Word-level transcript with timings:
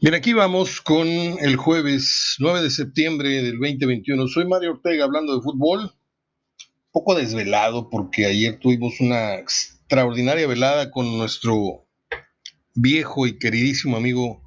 Bien, 0.00 0.14
aquí 0.14 0.32
vamos 0.32 0.80
con 0.80 1.08
el 1.08 1.56
jueves 1.56 2.36
9 2.38 2.62
de 2.62 2.70
septiembre 2.70 3.42
del 3.42 3.58
2021. 3.58 4.28
Soy 4.28 4.46
Mario 4.46 4.70
Ortega 4.74 5.02
hablando 5.02 5.34
de 5.34 5.42
fútbol, 5.42 5.92
poco 6.92 7.16
desvelado 7.16 7.90
porque 7.90 8.26
ayer 8.26 8.60
tuvimos 8.60 9.00
una 9.00 9.34
extraordinaria 9.34 10.46
velada 10.46 10.92
con 10.92 11.18
nuestro 11.18 11.88
viejo 12.76 13.26
y 13.26 13.40
queridísimo 13.40 13.96
amigo 13.96 14.40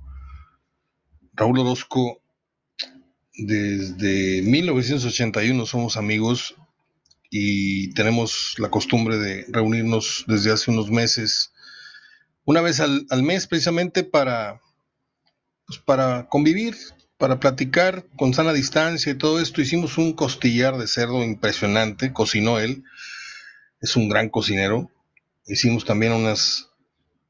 Raúl 1.33 1.59
Orozco. 1.59 2.21
Desde 3.35 4.43
1981 4.43 5.65
somos 5.65 5.97
amigos 5.97 6.55
y 7.29 7.93
tenemos 7.93 8.55
la 8.57 8.69
costumbre 8.69 9.17
de 9.17 9.47
reunirnos 9.49 10.23
desde 10.27 10.53
hace 10.53 10.71
unos 10.71 10.89
meses, 10.89 11.51
una 12.45 12.61
vez 12.61 12.79
al, 12.79 13.05
al 13.09 13.23
mes 13.23 13.47
precisamente 13.47 14.05
para 14.05 14.61
pues, 15.71 15.83
para 15.85 16.27
convivir, 16.27 16.75
para 17.17 17.39
platicar 17.39 18.05
con 18.17 18.33
sana 18.33 18.51
distancia 18.51 19.13
y 19.13 19.17
todo 19.17 19.39
esto. 19.39 19.61
Hicimos 19.61 19.97
un 19.97 20.11
costillar 20.11 20.77
de 20.77 20.85
cerdo 20.85 21.23
impresionante, 21.23 22.11
cocinó 22.11 22.59
él, 22.59 22.83
es 23.79 23.95
un 23.95 24.09
gran 24.09 24.27
cocinero. 24.27 24.91
Hicimos 25.47 25.85
también 25.85 26.11
unas 26.11 26.67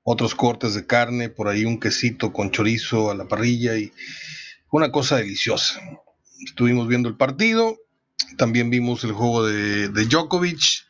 otros 0.02 0.34
cortes 0.34 0.74
de 0.74 0.88
carne, 0.88 1.30
por 1.30 1.50
ahí 1.50 1.66
un 1.66 1.80
quesito 1.80 2.34
con 2.34 2.50
chorizo 2.50 3.12
a 3.12 3.16
la 3.16 3.28
parrilla 3.28 3.78
y 3.78 3.94
una 4.72 4.92
cosa 4.92 5.18
deliciosa. 5.18 5.80
Estuvimos 6.44 6.88
viendo 6.88 7.10
el 7.10 7.18
partido, 7.18 7.78
también 8.38 8.72
vimos 8.72 9.04
el 9.04 9.12
juego 9.12 9.46
de, 9.46 9.90
de 9.90 10.06
Djokovic 10.06 10.88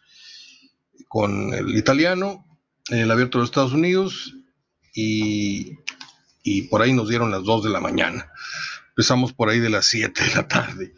con 1.09 1.53
el 1.53 1.77
italiano 1.77 2.45
en 2.89 2.99
el 2.99 3.11
abierto 3.11 3.37
de 3.37 3.41
los 3.41 3.49
Estados 3.49 3.73
Unidos 3.73 4.35
y 4.95 5.73
y 6.43 6.63
por 6.63 6.81
ahí 6.81 6.93
nos 6.93 7.09
dieron 7.09 7.31
las 7.31 7.43
2 7.43 7.63
de 7.63 7.69
la 7.69 7.79
mañana. 7.79 8.31
Empezamos 8.89 9.33
por 9.33 9.49
ahí 9.49 9.59
de 9.59 9.69
las 9.69 9.85
7 9.85 10.23
de 10.23 10.35
la 10.35 10.47
tarde. 10.47 10.93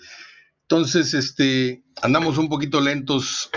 Entonces, 0.62 1.14
este, 1.14 1.84
andamos 2.02 2.38
un 2.38 2.50
poquito 2.50 2.82
lentos 2.82 3.50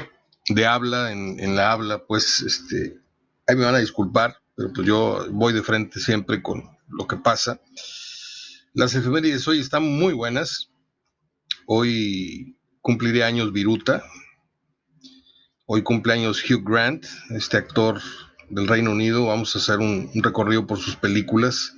de 0.49 0.67
habla, 0.67 1.13
en, 1.13 1.57
la 1.57 1.73
habla, 1.73 2.05
pues, 2.07 2.41
este, 2.41 2.99
ahí 3.47 3.57
me 3.57 3.65
van 3.65 3.75
a 3.75 3.79
disculpar, 3.79 4.37
pero 4.55 4.73
pues 4.73 4.87
yo 4.87 5.27
voy 5.31 5.53
de 5.53 5.63
frente 5.63 6.01
siempre 6.01 6.43
con 6.43 6.65
lo 6.89 7.07
que 7.07 7.17
pasa. 7.17 7.61
Las 8.75 8.95
efemérides 8.95 9.47
hoy 9.49 9.61
están 9.61 9.85
muy 9.85 10.13
buenas. 10.13 10.71
Hoy 11.67 12.59
cumpliré 12.81 13.25
años 13.25 13.53
Viruta. 13.53 14.05
Hoy 15.65 15.83
cumpleaños 15.83 16.45
Hugh 16.49 16.63
Grant, 16.63 17.07
este 17.31 17.57
actor 17.57 18.01
del 18.49 18.69
Reino 18.69 18.93
Unido. 18.93 19.27
Vamos 19.27 19.55
a 19.55 19.59
hacer 19.59 19.79
un 19.79 20.11
recorrido 20.15 20.67
por 20.67 20.79
sus 20.79 20.97
películas. 20.97 21.75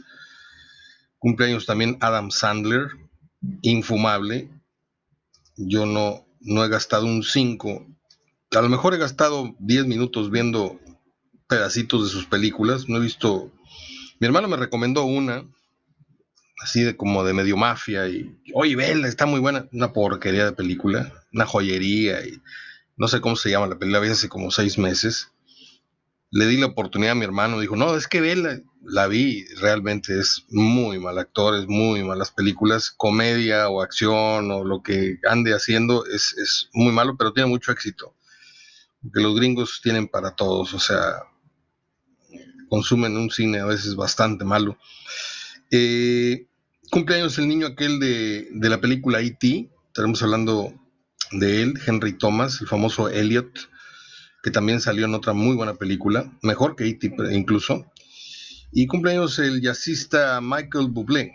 Cumpleaños 1.18 1.66
también 1.66 1.98
Adam 2.00 2.30
Sandler, 2.30 2.88
infumable. 3.62 4.48
Yo 5.56 5.86
no, 5.86 6.26
no 6.40 6.64
he 6.64 6.68
gastado 6.68 7.06
un 7.06 7.22
5. 7.22 7.86
A 8.52 8.60
lo 8.60 8.68
mejor 8.68 8.94
he 8.94 8.98
gastado 8.98 9.54
10 9.58 9.86
minutos 9.86 10.30
viendo 10.30 10.78
pedacitos 11.48 12.04
de 12.04 12.10
sus 12.10 12.26
películas. 12.26 12.88
No 12.88 12.98
he 12.98 13.00
visto. 13.00 13.50
Mi 14.20 14.26
hermano 14.26 14.48
me 14.48 14.56
recomendó 14.56 15.04
una, 15.04 15.44
así 16.62 16.82
de 16.82 16.96
como 16.96 17.24
de 17.24 17.32
medio 17.32 17.56
mafia. 17.56 18.08
Y, 18.08 18.40
oye, 18.54 18.76
vela, 18.76 19.08
está 19.08 19.26
muy 19.26 19.40
buena. 19.40 19.68
Una 19.72 19.92
porquería 19.92 20.44
de 20.44 20.52
película, 20.52 21.12
una 21.32 21.46
joyería. 21.46 22.24
Y 22.24 22.40
no 22.96 23.08
sé 23.08 23.20
cómo 23.20 23.36
se 23.36 23.50
llama 23.50 23.66
la 23.66 23.78
película, 23.78 24.06
la 24.06 24.12
hace 24.12 24.28
como 24.28 24.50
seis 24.50 24.78
meses 24.78 25.32
le 26.30 26.46
di 26.46 26.58
la 26.58 26.66
oportunidad 26.66 27.12
a 27.12 27.14
mi 27.14 27.24
hermano, 27.24 27.60
dijo, 27.60 27.76
no, 27.76 27.96
es 27.96 28.06
que 28.06 28.20
ve, 28.20 28.62
la, 28.82 29.06
vi, 29.06 29.44
realmente 29.60 30.18
es 30.18 30.44
muy 30.50 30.98
mal 30.98 31.18
actor, 31.18 31.56
es 31.56 31.66
muy 31.66 32.04
malas 32.04 32.30
películas, 32.30 32.90
comedia 32.90 33.68
o 33.68 33.80
acción 33.80 34.50
o 34.50 34.64
lo 34.64 34.82
que 34.82 35.18
ande 35.28 35.54
haciendo 35.54 36.04
es, 36.06 36.34
es 36.36 36.68
muy 36.72 36.92
malo, 36.92 37.16
pero 37.16 37.32
tiene 37.32 37.48
mucho 37.48 37.72
éxito, 37.72 38.14
porque 39.02 39.20
los 39.20 39.36
gringos 39.36 39.80
tienen 39.82 40.08
para 40.08 40.32
todos, 40.36 40.74
o 40.74 40.78
sea, 40.78 41.22
consumen 42.68 43.16
un 43.16 43.30
cine 43.30 43.60
a 43.60 43.66
veces 43.66 43.96
bastante 43.96 44.44
malo. 44.44 44.76
Eh, 45.70 46.46
cumpleaños 46.90 47.38
el 47.38 47.48
niño 47.48 47.68
aquel 47.68 47.98
de, 48.00 48.48
de 48.52 48.68
la 48.68 48.80
película 48.80 49.20
E.T., 49.20 49.70
estaremos 49.86 50.22
hablando 50.22 50.74
de 51.32 51.62
él, 51.62 51.74
Henry 51.86 52.12
Thomas, 52.12 52.60
el 52.60 52.68
famoso 52.68 53.08
Elliot, 53.08 53.70
que 54.48 54.52
también 54.52 54.80
salió 54.80 55.04
en 55.04 55.14
otra 55.14 55.34
muy 55.34 55.54
buena 55.54 55.74
película, 55.74 56.32
mejor 56.40 56.74
que 56.74 56.88
E.T. 56.88 57.14
incluso. 57.32 57.84
Y 58.72 58.86
cumpleaños 58.86 59.38
el 59.38 59.60
jazzista 59.60 60.40
Michael 60.40 60.88
Bublé. 60.88 61.34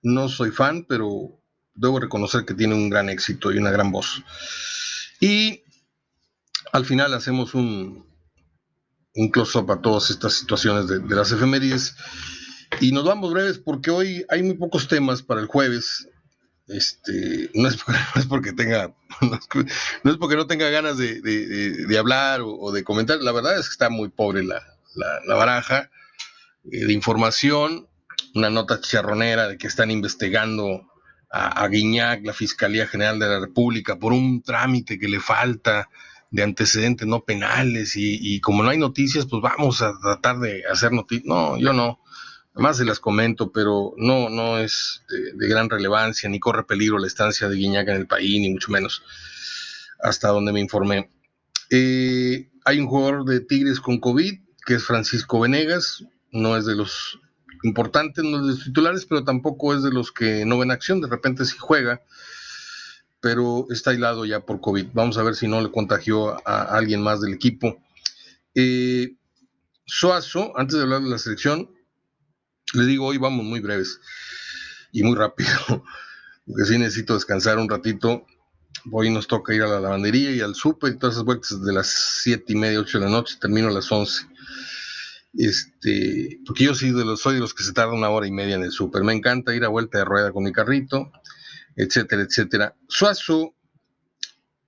No 0.00 0.28
soy 0.28 0.52
fan, 0.52 0.86
pero 0.88 1.42
debo 1.74 1.98
reconocer 1.98 2.44
que 2.44 2.54
tiene 2.54 2.74
un 2.74 2.88
gran 2.88 3.08
éxito 3.08 3.50
y 3.50 3.58
una 3.58 3.72
gran 3.72 3.90
voz. 3.90 4.22
Y 5.18 5.62
al 6.72 6.84
final 6.84 7.14
hacemos 7.14 7.52
un, 7.54 8.06
un 9.16 9.30
close-up 9.32 9.72
a 9.72 9.82
todas 9.82 10.10
estas 10.10 10.34
situaciones 10.34 10.86
de, 10.86 11.00
las 11.16 11.32
efemérides. 11.32 11.96
Y 12.80 12.92
nos 12.92 13.04
vamos 13.04 13.32
breves 13.32 13.58
porque 13.58 13.90
hoy 13.90 14.24
hay 14.28 14.44
muy 14.44 14.54
pocos 14.54 14.86
temas 14.86 15.20
para 15.20 15.40
el 15.40 15.48
jueves. 15.48 16.08
Este, 16.66 17.50
no 17.54 17.68
es, 17.68 17.76
porque 18.28 18.52
tenga, 18.52 18.94
no 19.20 20.10
es 20.10 20.16
porque 20.16 20.36
no 20.36 20.46
tenga 20.46 20.70
ganas 20.70 20.96
de, 20.98 21.96
hablar 21.98 22.40
o, 22.42 22.72
de 22.72 22.84
comentar, 22.84 23.18
la 23.20 23.32
verdad 23.32 23.58
es 23.58 23.66
que 23.68 23.72
está 23.72 23.90
muy 23.90 24.08
pobre 24.08 24.42
la, 24.44 24.62
baraja 25.26 25.90
eh, 26.70 26.86
de 26.86 26.92
información, 26.92 27.88
una 28.34 28.50
nota 28.50 28.80
chicharronera 28.80 29.48
de 29.48 29.58
que 29.58 29.66
están 29.66 29.90
investigando 29.90 30.90
a, 31.30 31.66
Guiñac, 31.66 32.24
la 32.24 32.32
Fiscalía 32.32 32.86
General 32.86 33.18
de 33.18 33.26
la 33.26 33.40
República, 33.40 33.98
por 33.98 34.12
un 34.12 34.40
trámite 34.40 35.00
que 35.00 35.08
le 35.08 35.18
falta 35.18 35.88
de 36.30 36.44
antecedentes 36.44 37.08
no 37.08 37.24
penales 37.24 37.94
y 37.96 38.40
como 38.40 38.62
no 38.62 38.70
hay 38.70 38.78
noticias, 38.78 39.26
pues 39.26 39.42
vamos 39.42 39.82
a 39.82 39.98
tratar 40.00 40.38
de 40.38 40.62
hacer 40.70 40.92
noticias. 40.92 41.26
No, 41.26 41.58
yo 41.58 41.72
no 41.72 41.98
más 42.54 42.76
se 42.76 42.84
las 42.84 43.00
comento, 43.00 43.50
pero 43.50 43.94
no, 43.96 44.28
no 44.28 44.58
es 44.58 45.02
de, 45.08 45.48
gran 45.48 45.68
relevancia, 45.68 46.28
ni 46.28 46.38
corre 46.38 46.64
peligro 46.64 46.98
la 46.98 47.06
estancia 47.06 47.48
de 47.48 47.56
Guiñaga 47.56 47.94
en 47.94 48.00
el 48.00 48.06
país, 48.06 48.40
ni 48.40 48.50
mucho 48.50 48.70
menos, 48.70 49.02
hasta 50.00 50.28
donde 50.28 50.52
me 50.52 50.60
informé. 50.60 51.10
Eh, 51.70 52.48
hay 52.64 52.78
un 52.78 52.86
jugador 52.86 53.24
de 53.24 53.40
Tigres 53.40 53.80
con 53.80 53.98
COVID, 53.98 54.34
que 54.64 54.74
es 54.74 54.84
Francisco 54.84 55.40
Venegas, 55.40 56.04
no 56.30 56.56
es 56.56 56.64
de 56.64 56.76
los 56.76 57.18
importantes, 57.64 58.24
no 58.24 58.38
es 58.38 58.42
de 58.42 58.52
los 58.52 58.64
titulares, 58.64 59.06
pero 59.06 59.24
tampoco 59.24 59.74
es 59.74 59.82
de 59.82 59.90
los 59.90 60.12
que 60.12 60.44
no 60.44 60.58
ven 60.58 60.70
acción, 60.70 61.00
de 61.00 61.08
repente 61.08 61.44
sí 61.44 61.56
juega, 61.58 62.02
pero 63.20 63.66
está 63.70 63.90
aislado 63.90 64.24
ya 64.26 64.40
por 64.40 64.60
COVID. 64.60 64.88
Vamos 64.92 65.18
a 65.18 65.22
ver 65.22 65.34
si 65.34 65.48
no 65.48 65.60
le 65.60 65.72
contagió 65.72 66.36
a, 66.46 66.76
alguien 66.76 67.02
más 67.02 67.20
del 67.20 67.32
equipo. 67.32 67.78
Eh, 68.54 69.16
Suazo, 69.86 70.56
antes 70.56 70.76
de 70.76 70.82
hablar 70.82 71.02
de 71.02 71.10
la 71.10 71.18
selección, 71.18 71.73
le 72.74 72.86
digo, 72.86 73.06
hoy 73.06 73.18
vamos 73.18 73.44
muy 73.44 73.60
breves 73.60 74.00
y 74.92 75.02
muy 75.02 75.16
rápido, 75.16 75.50
porque 76.46 76.64
sí 76.66 76.78
necesito 76.78 77.14
descansar 77.14 77.58
un 77.58 77.68
ratito. 77.68 78.26
Hoy 78.92 79.10
nos 79.10 79.26
toca 79.26 79.54
ir 79.54 79.62
a 79.62 79.68
la 79.68 79.80
lavandería 79.80 80.32
y 80.32 80.40
al 80.40 80.54
súper 80.54 80.92
y 80.92 80.98
todas 80.98 81.14
esas 81.14 81.24
vueltas 81.24 81.62
de 81.62 81.72
las 81.72 81.86
siete 82.22 82.52
y 82.52 82.56
media, 82.56 82.80
ocho 82.80 82.98
de 82.98 83.06
la 83.06 83.10
noche, 83.10 83.36
termino 83.40 83.68
a 83.68 83.70
las 83.70 83.90
11. 83.90 84.26
Este, 85.36 86.40
porque 86.46 86.64
yo 86.64 86.74
sí 86.74 86.92
de 86.92 87.04
los, 87.04 87.20
soy 87.20 87.34
de 87.34 87.40
los 87.40 87.54
que 87.54 87.64
se 87.64 87.72
tarda 87.72 87.92
una 87.92 88.10
hora 88.10 88.26
y 88.26 88.32
media 88.32 88.56
en 88.56 88.62
el 88.62 88.72
súper. 88.72 89.02
Me 89.04 89.14
encanta 89.14 89.54
ir 89.54 89.64
a 89.64 89.68
vuelta 89.68 89.98
de 89.98 90.04
rueda 90.04 90.32
con 90.32 90.44
mi 90.44 90.52
carrito, 90.52 91.10
etcétera, 91.76 92.22
etcétera. 92.22 92.76
Suazo 92.88 93.54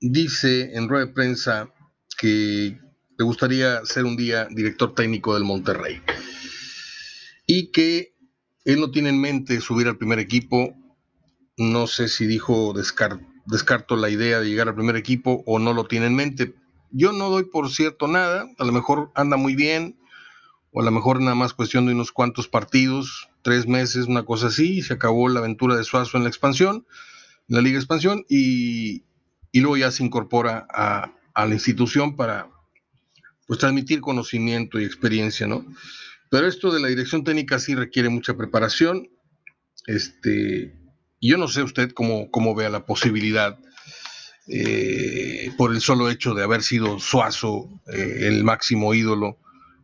dice 0.01 0.75
en 0.75 0.89
rueda 0.89 1.07
de 1.07 1.13
prensa 1.13 1.69
que 2.17 2.79
le 3.19 3.25
gustaría 3.25 3.85
ser 3.85 4.05
un 4.05 4.17
día 4.17 4.49
director 4.51 4.95
técnico 4.95 5.35
del 5.35 5.45
Monterrey 5.45 6.01
y 7.47 7.71
que 7.71 8.15
él 8.65 8.81
no 8.81 8.91
tiene 8.91 9.11
en 9.11 9.21
mente 9.21 9.61
subir 9.61 9.87
al 9.87 9.97
primer 9.97 10.19
equipo. 10.19 10.75
No 11.57 11.87
sé 11.87 12.09
si 12.09 12.27
dijo 12.27 12.75
descarto 12.75 13.97
la 13.97 14.11
idea 14.11 14.41
de 14.41 14.49
llegar 14.49 14.69
al 14.69 14.75
primer 14.75 14.97
equipo 14.97 15.43
o 15.47 15.59
no 15.59 15.73
lo 15.73 15.85
tiene 15.85 16.07
en 16.07 16.17
mente. 16.17 16.55
Yo 16.91 17.13
no 17.13 17.31
doy 17.31 17.45
por 17.45 17.71
cierto 17.71 18.09
nada, 18.09 18.47
a 18.59 18.65
lo 18.65 18.73
mejor 18.73 19.11
anda 19.15 19.37
muy 19.37 19.55
bien, 19.55 19.99
o 20.73 20.81
a 20.81 20.85
lo 20.85 20.91
mejor 20.91 21.21
nada 21.21 21.35
más 21.35 21.55
cuestión 21.55 21.87
de 21.87 21.93
unos 21.93 22.13
cuantos 22.13 22.49
partidos, 22.49 23.29
tres 23.43 23.67
meses, 23.67 24.07
una 24.07 24.25
cosa 24.25 24.49
así, 24.49 24.79
y 24.79 24.83
se 24.83 24.95
acabó 24.95 25.29
la 25.29 25.41
aventura 25.41 25.77
de 25.77 25.85
Suazo 25.85 26.17
en 26.17 26.25
la 26.25 26.29
expansión, 26.29 26.87
en 27.49 27.57
la 27.57 27.63
Liga 27.63 27.79
Expansión, 27.79 28.25
y, 28.29 29.05
luego 29.55 29.79
ya 29.79 29.91
se 29.91 30.05
incorpora 30.05 30.67
a, 30.71 31.15
a 31.33 31.47
la 31.47 31.55
institución 31.55 32.15
para 32.15 32.51
pues 33.47 33.59
transmitir 33.59 34.01
conocimiento 34.01 34.79
y 34.79 34.85
experiencia, 34.85 35.47
¿no? 35.47 35.65
Pero 36.31 36.47
esto 36.47 36.73
de 36.73 36.81
la 36.81 36.89
dirección 36.89 37.25
técnica 37.25 37.59
sí 37.59 37.75
requiere 37.75 38.09
mucha 38.09 38.37
preparación. 38.37 39.09
Este, 39.87 40.75
yo 41.21 41.39
no 41.39 41.49
sé 41.49 41.63
usted 41.63 41.93
cómo, 41.93 42.31
cómo 42.31 42.55
vea 42.55 42.69
la 42.69 42.87
posibilidad, 42.87 43.59
eh, 44.49 45.51
por 45.57 45.73
el 45.73 45.81
solo 45.81 46.09
hecho 46.09 46.35
de 46.35 46.45
haber 46.45 46.63
sido 46.63 47.01
Suazo 47.01 47.69
eh, 47.93 48.29
el 48.29 48.45
máximo 48.45 48.95
ídolo, 48.95 49.39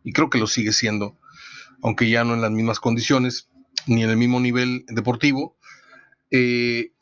y 0.04 0.12
creo 0.12 0.30
que 0.30 0.38
lo 0.38 0.46
sigue 0.46 0.72
siendo, 0.72 1.18
aunque 1.82 2.08
ya 2.08 2.24
no 2.24 2.34
en 2.34 2.42
las 2.42 2.50
mismas 2.50 2.78
condiciones, 2.78 3.48
ni 3.86 4.04
en 4.04 4.10
el 4.10 4.16
mismo 4.16 4.40
nivel 4.40 4.84
deportivo. 4.88 5.58
Eh, 6.30 6.92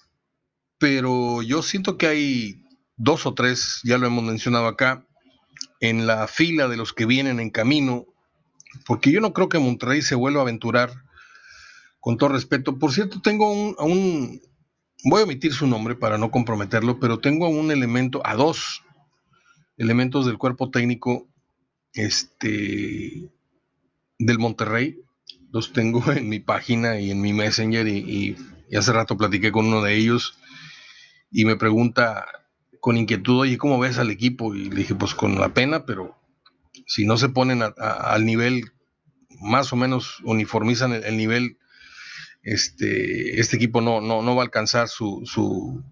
pero 0.79 1.43
yo 1.43 1.63
siento 1.63 1.99
que 1.99 2.07
hay 2.07 2.65
dos 2.97 3.27
o 3.27 3.35
tres, 3.35 3.81
ya 3.85 3.99
lo 3.99 4.07
hemos 4.07 4.25
mencionado 4.25 4.67
acá, 4.67 5.07
en 5.81 6.07
la 6.07 6.27
fila 6.27 6.69
de 6.69 6.77
los 6.77 6.93
que 6.93 7.07
vienen 7.07 7.41
en 7.41 7.51
camino, 7.51 8.07
porque 8.87 9.11
yo 9.11 9.20
no 9.20 9.32
creo 9.32 9.49
que 9.49 9.58
Monterrey 9.58 10.02
se 10.02 10.14
vuelva 10.14 10.40
a 10.40 10.43
aventurar, 10.43 10.90
con 12.00 12.17
todo 12.17 12.31
respeto. 12.31 12.78
Por 12.78 12.93
cierto, 12.93 13.20
tengo 13.20 13.52
un, 13.52 13.76
a 13.78 13.84
un, 13.84 14.40
voy 15.05 15.20
a 15.20 15.25
omitir 15.25 15.52
su 15.52 15.67
nombre 15.67 15.94
para 15.94 16.19
no 16.19 16.31
comprometerlo, 16.31 16.99
pero 16.99 17.19
tengo 17.19 17.46
a 17.46 17.50
un 17.50 17.70
elemento, 17.70 18.22
a 18.25 18.34
dos 18.34 18.82
elementos 19.76 20.26
del 20.26 20.38
cuerpo 20.38 20.70
técnico 20.70 21.28
este, 21.93 23.31
del 24.19 24.38
Monterrey. 24.38 25.00
Los 25.52 25.72
tengo 25.72 26.02
en 26.12 26.28
mi 26.28 26.40
página 26.40 26.99
y 26.99 27.11
en 27.11 27.20
mi 27.20 27.32
Messenger 27.32 27.87
y, 27.87 28.37
hace 28.76 28.93
rato 28.93 29.17
platiqué 29.17 29.50
con 29.50 29.67
uno 29.67 29.82
de 29.82 29.96
ellos 29.96 30.38
y 31.32 31.44
me 31.44 31.56
pregunta 31.56 32.25
con 32.78 32.96
inquietud, 32.96 33.40
oye, 33.40 33.58
¿cómo 33.58 33.81
ves 33.81 33.99
al 33.99 34.11
equipo? 34.11 34.55
Y 34.55 34.70
le 34.70 34.76
dije, 34.76 34.94
pues 34.94 35.12
con 35.12 35.40
la 35.40 35.52
pena, 35.52 35.84
pero 35.84 36.19
si 36.87 37.06
no 37.06 37.17
se 37.17 37.28
ponen 37.28 37.62
al 37.62 38.25
nivel, 38.25 38.72
más 39.40 39.72
o 39.72 39.76
menos 39.76 40.19
uniformizan 40.25 40.93
el, 40.93 41.17
nivel, 41.17 41.58
este, 42.43 43.40
este 43.40 43.56
equipo 43.56 43.81
no, 43.81 44.00
no, 44.00 44.22
no 44.22 44.34
va 44.34 44.43
a 44.43 44.44
alcanzar 44.44 44.88
su, 44.88 45.22
su, 45.25 45.82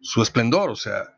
su, 0.00 0.22
esplendor. 0.22 0.70
O 0.70 0.76
sea, 0.76 1.16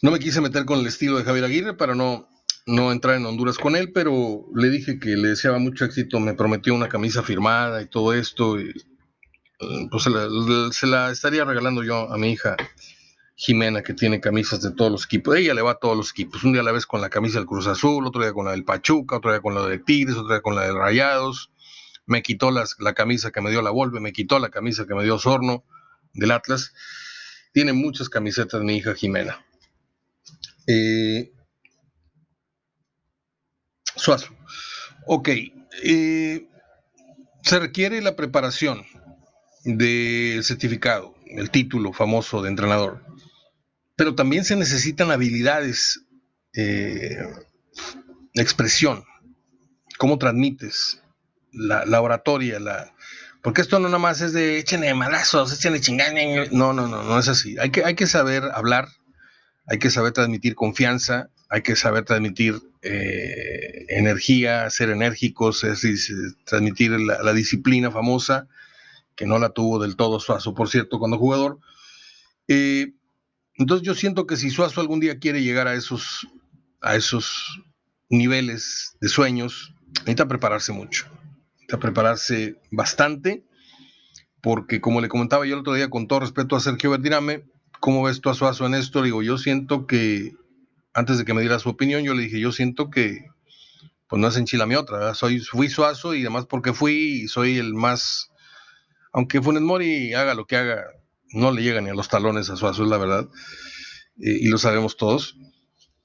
no 0.00 0.10
me 0.10 0.18
quise 0.18 0.40
meter 0.40 0.64
con 0.64 0.80
el 0.80 0.86
estilo 0.86 1.18
de 1.18 1.24
Javier 1.24 1.44
Aguirre 1.44 1.74
para 1.74 1.94
no, 1.94 2.28
no 2.66 2.92
entrar 2.92 3.16
en 3.16 3.26
Honduras 3.26 3.58
con 3.58 3.76
él, 3.76 3.92
pero 3.92 4.46
le 4.54 4.70
dije 4.70 4.98
que 4.98 5.16
le 5.16 5.28
deseaba 5.28 5.58
mucho 5.58 5.84
éxito, 5.84 6.20
me 6.20 6.34
prometió 6.34 6.74
una 6.74 6.88
camisa 6.88 7.22
firmada 7.22 7.82
y 7.82 7.86
todo 7.86 8.12
esto. 8.12 8.60
Y, 8.60 8.72
pues 9.90 10.08
se 10.72 10.86
la 10.88 11.10
estaría 11.12 11.44
regalando 11.44 11.84
yo 11.84 12.12
a 12.12 12.18
mi 12.18 12.32
hija 12.32 12.56
Jimena, 13.34 13.82
que 13.82 13.94
tiene 13.94 14.20
camisas 14.20 14.60
de 14.62 14.72
todos 14.72 14.90
los 14.90 15.04
equipos. 15.06 15.36
Ella 15.36 15.54
le 15.54 15.62
va 15.62 15.72
a 15.72 15.78
todos 15.78 15.96
los 15.96 16.10
equipos. 16.10 16.44
Un 16.44 16.52
día 16.52 16.62
la 16.62 16.72
ves 16.72 16.86
con 16.86 17.00
la 17.00 17.10
camisa 17.10 17.38
del 17.38 17.46
Cruz 17.46 17.66
Azul, 17.66 18.06
otro 18.06 18.22
día 18.22 18.32
con 18.32 18.44
la 18.44 18.52
del 18.52 18.64
Pachuca, 18.64 19.16
otro 19.16 19.30
día 19.30 19.40
con 19.40 19.54
la 19.54 19.66
de 19.66 19.78
Tigres, 19.78 20.16
otro 20.16 20.28
día 20.28 20.42
con 20.42 20.54
la 20.54 20.62
de 20.62 20.72
Rayados. 20.72 21.50
Me 22.06 22.22
quitó 22.22 22.50
la 22.50 22.94
camisa 22.94 23.30
que 23.30 23.40
me 23.40 23.50
dio 23.50 23.62
la 23.62 23.70
Volve, 23.70 24.00
me 24.00 24.12
quitó 24.12 24.38
la 24.38 24.50
camisa 24.50 24.86
que 24.86 24.94
me 24.94 25.04
dio 25.04 25.18
Sorno 25.18 25.64
del 26.12 26.30
Atlas. 26.30 26.72
Tiene 27.52 27.72
muchas 27.72 28.08
camisetas 28.08 28.62
mi 28.62 28.76
hija 28.76 28.94
Jimena. 28.94 29.44
Eh, 30.66 31.32
Suazo. 33.96 34.34
Ok. 35.06 35.28
Eh, 35.84 36.48
se 37.42 37.58
requiere 37.58 38.00
la 38.00 38.14
preparación 38.14 38.84
del 39.64 40.44
certificado, 40.44 41.14
el 41.26 41.50
título 41.50 41.92
famoso 41.92 42.42
de 42.42 42.50
entrenador 42.50 43.02
pero 43.96 44.14
también 44.14 44.44
se 44.44 44.56
necesitan 44.56 45.10
habilidades, 45.10 46.04
eh, 46.54 47.18
expresión, 48.34 49.04
cómo 49.98 50.18
transmites, 50.18 51.02
la, 51.52 52.00
oratoria, 52.00 52.58
la, 52.58 52.94
porque 53.42 53.60
esto 53.60 53.78
no 53.78 53.88
nada 53.88 53.98
más 53.98 54.20
es 54.20 54.32
de 54.32 54.58
échenle 54.58 54.94
malazos, 54.94 55.52
échenle 55.52 55.80
chingaña. 55.80 56.46
No, 56.52 56.72
no, 56.72 56.86
no, 56.88 57.02
no 57.02 57.18
es 57.18 57.28
así. 57.28 57.56
Hay 57.58 57.70
que, 57.70 57.84
hay 57.84 57.94
que 57.94 58.06
saber 58.06 58.44
hablar, 58.54 58.88
hay 59.66 59.78
que 59.78 59.90
saber 59.90 60.12
transmitir 60.12 60.54
confianza, 60.54 61.28
hay 61.48 61.62
que 61.62 61.76
saber 61.76 62.04
transmitir 62.04 62.62
eh, 62.82 63.84
energía, 63.88 64.70
ser 64.70 64.90
enérgicos, 64.90 65.64
es 65.64 65.82
decir, 65.82 66.16
transmitir 66.44 66.92
la, 66.92 67.32
disciplina 67.32 67.90
famosa, 67.90 68.48
que 69.16 69.26
no 69.26 69.38
la 69.38 69.50
tuvo 69.50 69.78
del 69.78 69.96
todo 69.96 70.18
Suazo, 70.18 70.54
por 70.54 70.70
cierto, 70.70 70.98
cuando 70.98 71.18
jugador. 71.18 71.58
Eh, 72.48 72.92
entonces 73.56 73.86
yo 73.86 73.94
siento 73.94 74.26
que 74.26 74.36
si 74.36 74.50
Suazo 74.50 74.80
algún 74.80 75.00
día 75.00 75.18
quiere 75.18 75.42
llegar 75.42 75.68
a 75.68 75.74
esos, 75.74 76.26
a 76.80 76.96
esos 76.96 77.60
niveles 78.08 78.96
de 79.00 79.08
sueños, 79.08 79.74
necesita 80.00 80.28
prepararse 80.28 80.72
mucho, 80.72 81.06
necesita 81.52 81.78
prepararse 81.78 82.60
bastante, 82.70 83.44
porque 84.40 84.80
como 84.80 85.00
le 85.00 85.08
comentaba 85.08 85.46
yo 85.46 85.54
el 85.54 85.60
otro 85.60 85.74
día 85.74 85.90
con 85.90 86.08
todo 86.08 86.20
respeto 86.20 86.56
a 86.56 86.60
Sergio 86.60 86.90
Verdirame, 86.90 87.44
¿cómo 87.80 88.02
ves 88.02 88.20
tú 88.20 88.30
a 88.30 88.34
Suazo 88.34 88.66
en 88.66 88.74
esto? 88.74 89.02
Digo, 89.02 89.22
yo 89.22 89.38
siento 89.38 89.86
que, 89.86 90.34
antes 90.94 91.18
de 91.18 91.24
que 91.24 91.34
me 91.34 91.42
diera 91.42 91.58
su 91.58 91.68
opinión, 91.68 92.02
yo 92.02 92.14
le 92.14 92.22
dije, 92.22 92.40
yo 92.40 92.52
siento 92.52 92.90
que, 92.90 93.26
pues 94.08 94.20
no 94.20 94.28
es 94.28 94.66
mi 94.66 94.74
otra, 94.74 95.14
Soy, 95.14 95.40
fui 95.40 95.68
Suazo 95.68 96.14
y 96.14 96.20
además 96.20 96.46
porque 96.46 96.72
fui 96.72 97.22
y 97.22 97.28
soy 97.28 97.58
el 97.58 97.74
más, 97.74 98.30
aunque 99.12 99.40
Funes 99.40 99.62
Mori 99.62 100.14
haga 100.14 100.34
lo 100.34 100.46
que 100.46 100.56
haga, 100.56 100.84
no 101.32 101.50
le 101.50 101.62
llega 101.62 101.80
ni 101.80 101.90
a 101.90 101.94
los 101.94 102.08
talones 102.08 102.50
a 102.50 102.56
Suazo, 102.56 102.84
es 102.84 102.88
la 102.88 102.98
verdad, 102.98 103.28
y 104.16 104.48
lo 104.48 104.58
sabemos 104.58 104.96
todos. 104.96 105.36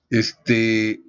Este, 0.10 1.02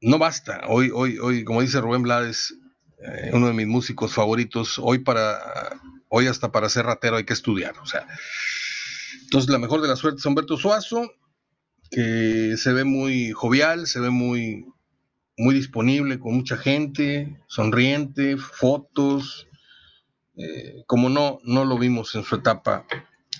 no 0.00 0.18
basta. 0.18 0.62
Hoy, 0.68 0.90
hoy, 0.92 1.18
hoy, 1.18 1.44
como 1.44 1.62
dice 1.62 1.80
Rubén 1.80 2.02
Blades, 2.02 2.54
eh, 2.98 3.30
uno 3.32 3.46
de 3.48 3.52
mis 3.52 3.66
músicos 3.66 4.12
favoritos, 4.12 4.78
hoy 4.78 4.98
para, 4.98 5.80
hoy 6.08 6.26
hasta 6.26 6.50
para 6.50 6.68
ser 6.68 6.86
ratero 6.86 7.16
hay 7.16 7.24
que 7.24 7.32
estudiar. 7.32 7.78
O 7.78 7.86
sea, 7.86 8.06
entonces 9.22 9.50
la 9.50 9.58
mejor 9.58 9.82
de 9.82 9.88
la 9.88 9.96
suerte 9.96 10.18
es 10.18 10.26
Humberto 10.26 10.56
Suazo, 10.56 11.12
que 11.90 12.56
se 12.56 12.72
ve 12.72 12.84
muy 12.84 13.32
jovial, 13.32 13.86
se 13.86 14.00
ve 14.00 14.10
muy, 14.10 14.66
muy 15.36 15.54
disponible 15.54 16.18
con 16.18 16.34
mucha 16.34 16.56
gente, 16.56 17.38
sonriente, 17.46 18.36
fotos, 18.36 19.45
eh, 20.36 20.84
como 20.86 21.08
no, 21.08 21.38
no 21.44 21.64
lo 21.64 21.78
vimos 21.78 22.14
en 22.14 22.24
su 22.24 22.36
etapa 22.36 22.86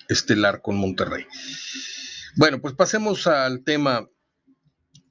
estelar 0.08 0.62
con 0.62 0.76
Monterrey. 0.76 1.26
Bueno, 2.36 2.60
pues 2.60 2.74
pasemos 2.74 3.26
al 3.26 3.64
tema 3.64 4.08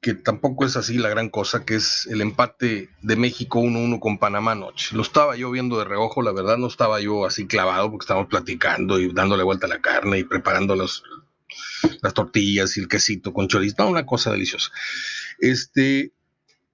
que 0.06 0.14
tampoco 0.14 0.66
es 0.66 0.78
así 0.78 1.00
la 1.00 1.10
gran 1.10 1.30
cosa, 1.30 1.66
que 1.66 1.74
es 1.74 2.06
el 2.12 2.22
empate 2.22 2.90
de 3.02 3.16
México 3.16 3.60
1-1 3.60 4.00
con 4.00 4.20
Panamá 4.20 4.52
anoche. 4.52 4.96
Lo 4.96 5.02
estaba 5.02 5.36
yo 5.36 5.50
viendo 5.50 5.80
de 5.80 5.86
reojo, 5.86 6.22
la 6.22 6.32
verdad 6.32 6.58
no 6.58 6.68
estaba 6.68 7.02
yo 7.02 7.26
así 7.26 7.48
clavado 7.48 7.90
porque 7.90 8.04
estábamos 8.04 8.30
platicando 8.30 9.00
y 9.00 9.12
dándole 9.12 9.42
vuelta 9.42 9.66
a 9.66 9.70
la 9.70 9.82
carne 9.82 10.20
y 10.20 10.24
preparando 10.24 10.76
las 10.76 11.02
tortillas 12.14 12.78
y 12.78 12.82
el 12.82 12.88
quesito 12.88 13.34
con 13.34 13.48
chorizo, 13.48 13.88
una 13.88 14.06
cosa 14.06 14.32
deliciosa. 14.32 14.70
Este, 15.40 16.14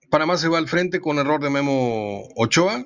Panamá 0.10 0.36
se 0.36 0.50
va 0.50 0.58
al 0.58 0.68
frente 0.68 1.00
con 1.00 1.18
error 1.18 1.42
de 1.42 1.50
Memo 1.50 2.28
Ochoa, 2.36 2.86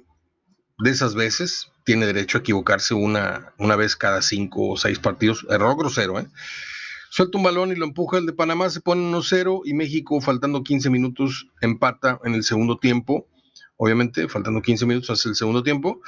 de 0.77 0.91
esas 0.91 1.15
veces, 1.15 1.71
tiene 1.85 2.07
derecho 2.07 2.39
a 2.39 2.41
equivocarse 2.41 2.93
una, 2.93 3.53
una 3.57 3.75
vez 3.75 3.95
cada 3.95 4.21
cinco 4.21 4.71
o 4.71 4.77
seis 4.77 4.99
partidos. 4.99 5.45
Error 5.49 5.77
grosero, 5.77 6.19
¿eh? 6.19 6.27
Suelta 7.15 7.37
un 7.37 7.45
balón 7.45 7.71
y 7.71 7.75
lo 7.75 7.85
empuja 7.85 8.17
el 8.17 8.25
de 8.25 8.33
Panamá, 8.33 8.69
se 8.69 8.81
pone 8.81 9.09
1-0 9.09 9.61
y 9.63 9.73
México, 9.73 10.19
faltando 10.19 10.63
15 10.63 10.89
minutos, 10.89 11.47
empata 11.61 12.19
en 12.25 12.33
el 12.33 12.43
segundo 12.43 12.77
tiempo. 12.77 13.29
Obviamente, 13.77 14.27
faltando 14.27 14.61
15 14.61 14.85
minutos 14.85 15.09
hace 15.11 15.29
el 15.29 15.35
segundo 15.35 15.63
tiempo. 15.63 16.01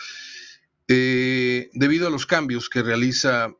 Eh, 0.90 1.70
debido 1.74 2.08
a 2.08 2.12
los 2.12 2.26
cambios 2.26 2.70
que 2.70 2.82
realiza, 2.82 3.54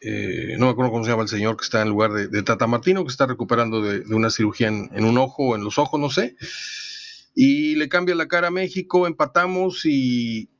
eh, 0.00 0.54
no 0.58 0.66
me 0.66 0.72
acuerdo 0.72 0.92
cómo 0.92 1.04
se 1.04 1.10
llama 1.10 1.24
el 1.24 1.28
señor 1.28 1.56
que 1.56 1.64
está 1.64 1.82
en 1.82 1.88
lugar 1.88 2.12
de, 2.12 2.42
Tata 2.42 2.68
Martino, 2.68 3.04
que 3.04 3.10
está 3.10 3.26
recuperando 3.26 3.82
de, 3.82 4.02
una 4.14 4.30
cirugía 4.30 4.68
en, 4.68 4.90
en, 4.94 5.04
un 5.04 5.18
ojo 5.18 5.48
o 5.48 5.56
en 5.56 5.64
los 5.64 5.78
ojos, 5.78 5.98
no 5.98 6.10
sé. 6.10 6.36
Y 7.34 7.74
le 7.76 7.88
cambia 7.88 8.14
la 8.14 8.28
cara 8.28 8.48
a 8.48 8.52
México, 8.52 9.08
empatamos 9.08 9.84
y, 9.84 10.50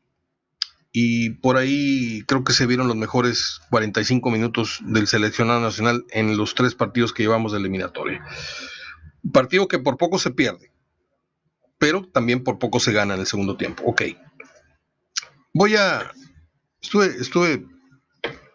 y 0.98 1.28
por 1.28 1.58
ahí 1.58 2.22
creo 2.26 2.42
que 2.42 2.54
se 2.54 2.64
vieron 2.64 2.88
los 2.88 2.96
mejores 2.96 3.60
45 3.68 4.30
minutos 4.30 4.78
del 4.80 5.06
seleccionado 5.06 5.60
nacional 5.60 6.06
en 6.08 6.38
los 6.38 6.54
tres 6.54 6.74
partidos 6.74 7.12
que 7.12 7.22
llevamos 7.22 7.52
de 7.52 7.58
eliminatoria. 7.58 8.24
Partido 9.30 9.68
que 9.68 9.78
por 9.78 9.98
poco 9.98 10.18
se 10.18 10.30
pierde, 10.30 10.72
pero 11.76 12.08
también 12.08 12.42
por 12.42 12.58
poco 12.58 12.80
se 12.80 12.92
gana 12.92 13.12
en 13.12 13.20
el 13.20 13.26
segundo 13.26 13.58
tiempo. 13.58 13.82
Ok. 13.84 14.04
Voy 15.52 15.76
a... 15.76 16.10
Estuve, 16.80 17.08
estuve 17.20 17.66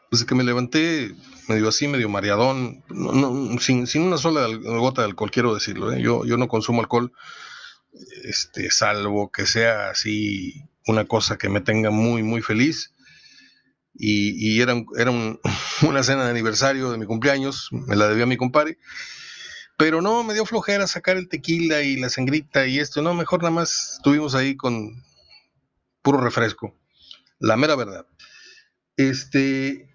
desde 0.09 0.25
que 0.25 0.33
me 0.33 0.43
levanté 0.43 1.13
medio 1.47 1.67
así, 1.67 1.87
medio 1.87 2.09
mareadón, 2.09 2.83
sin, 3.59 3.85
una 4.01 4.17
sola 4.17 4.47
gota 4.47 5.03
de 5.03 5.09
alcohol, 5.09 5.29
quiero 5.29 5.53
decirlo. 5.53 5.93
¿eh? 5.93 6.01
Yo, 6.01 6.25
yo 6.25 6.37
no 6.37 6.47
consumo 6.47 6.81
alcohol, 6.81 7.13
este, 8.23 8.71
salvo 8.71 9.31
que 9.31 9.45
sea 9.45 9.91
así 9.91 10.70
una 10.87 11.05
cosa 11.05 11.37
que 11.37 11.49
me 11.49 11.61
tenga 11.61 11.91
muy, 11.91 12.23
muy 12.23 12.41
feliz. 12.41 12.93
Y, 13.93 14.61
era, 14.61 14.73
era 14.97 15.11
una 15.81 16.03
cena 16.03 16.25
de 16.25 16.31
aniversario 16.31 16.91
de 16.91 16.97
mi 16.97 17.05
cumpleaños, 17.05 17.69
me 17.71 17.95
la 17.95 18.07
debía 18.07 18.23
a 18.23 18.27
mi 18.27 18.37
compadre. 18.37 18.77
Pero 19.77 20.01
no, 20.01 20.23
me 20.23 20.33
dio 20.33 20.45
flojera 20.45 20.87
sacar 20.87 21.17
el 21.17 21.27
tequila 21.27 21.81
y 21.81 21.97
la 21.97 22.09
sangrita 22.09 22.67
y 22.67 22.79
esto. 22.79 23.01
No, 23.01 23.13
mejor 23.13 23.41
nada 23.41 23.51
más 23.51 23.95
estuvimos 23.97 24.35
ahí 24.35 24.55
con 24.55 25.03
puro 26.01 26.19
refresco. 26.19 26.75
La 27.39 27.57
mera 27.57 27.75
verdad. 27.75 28.05
Este. 28.97 29.89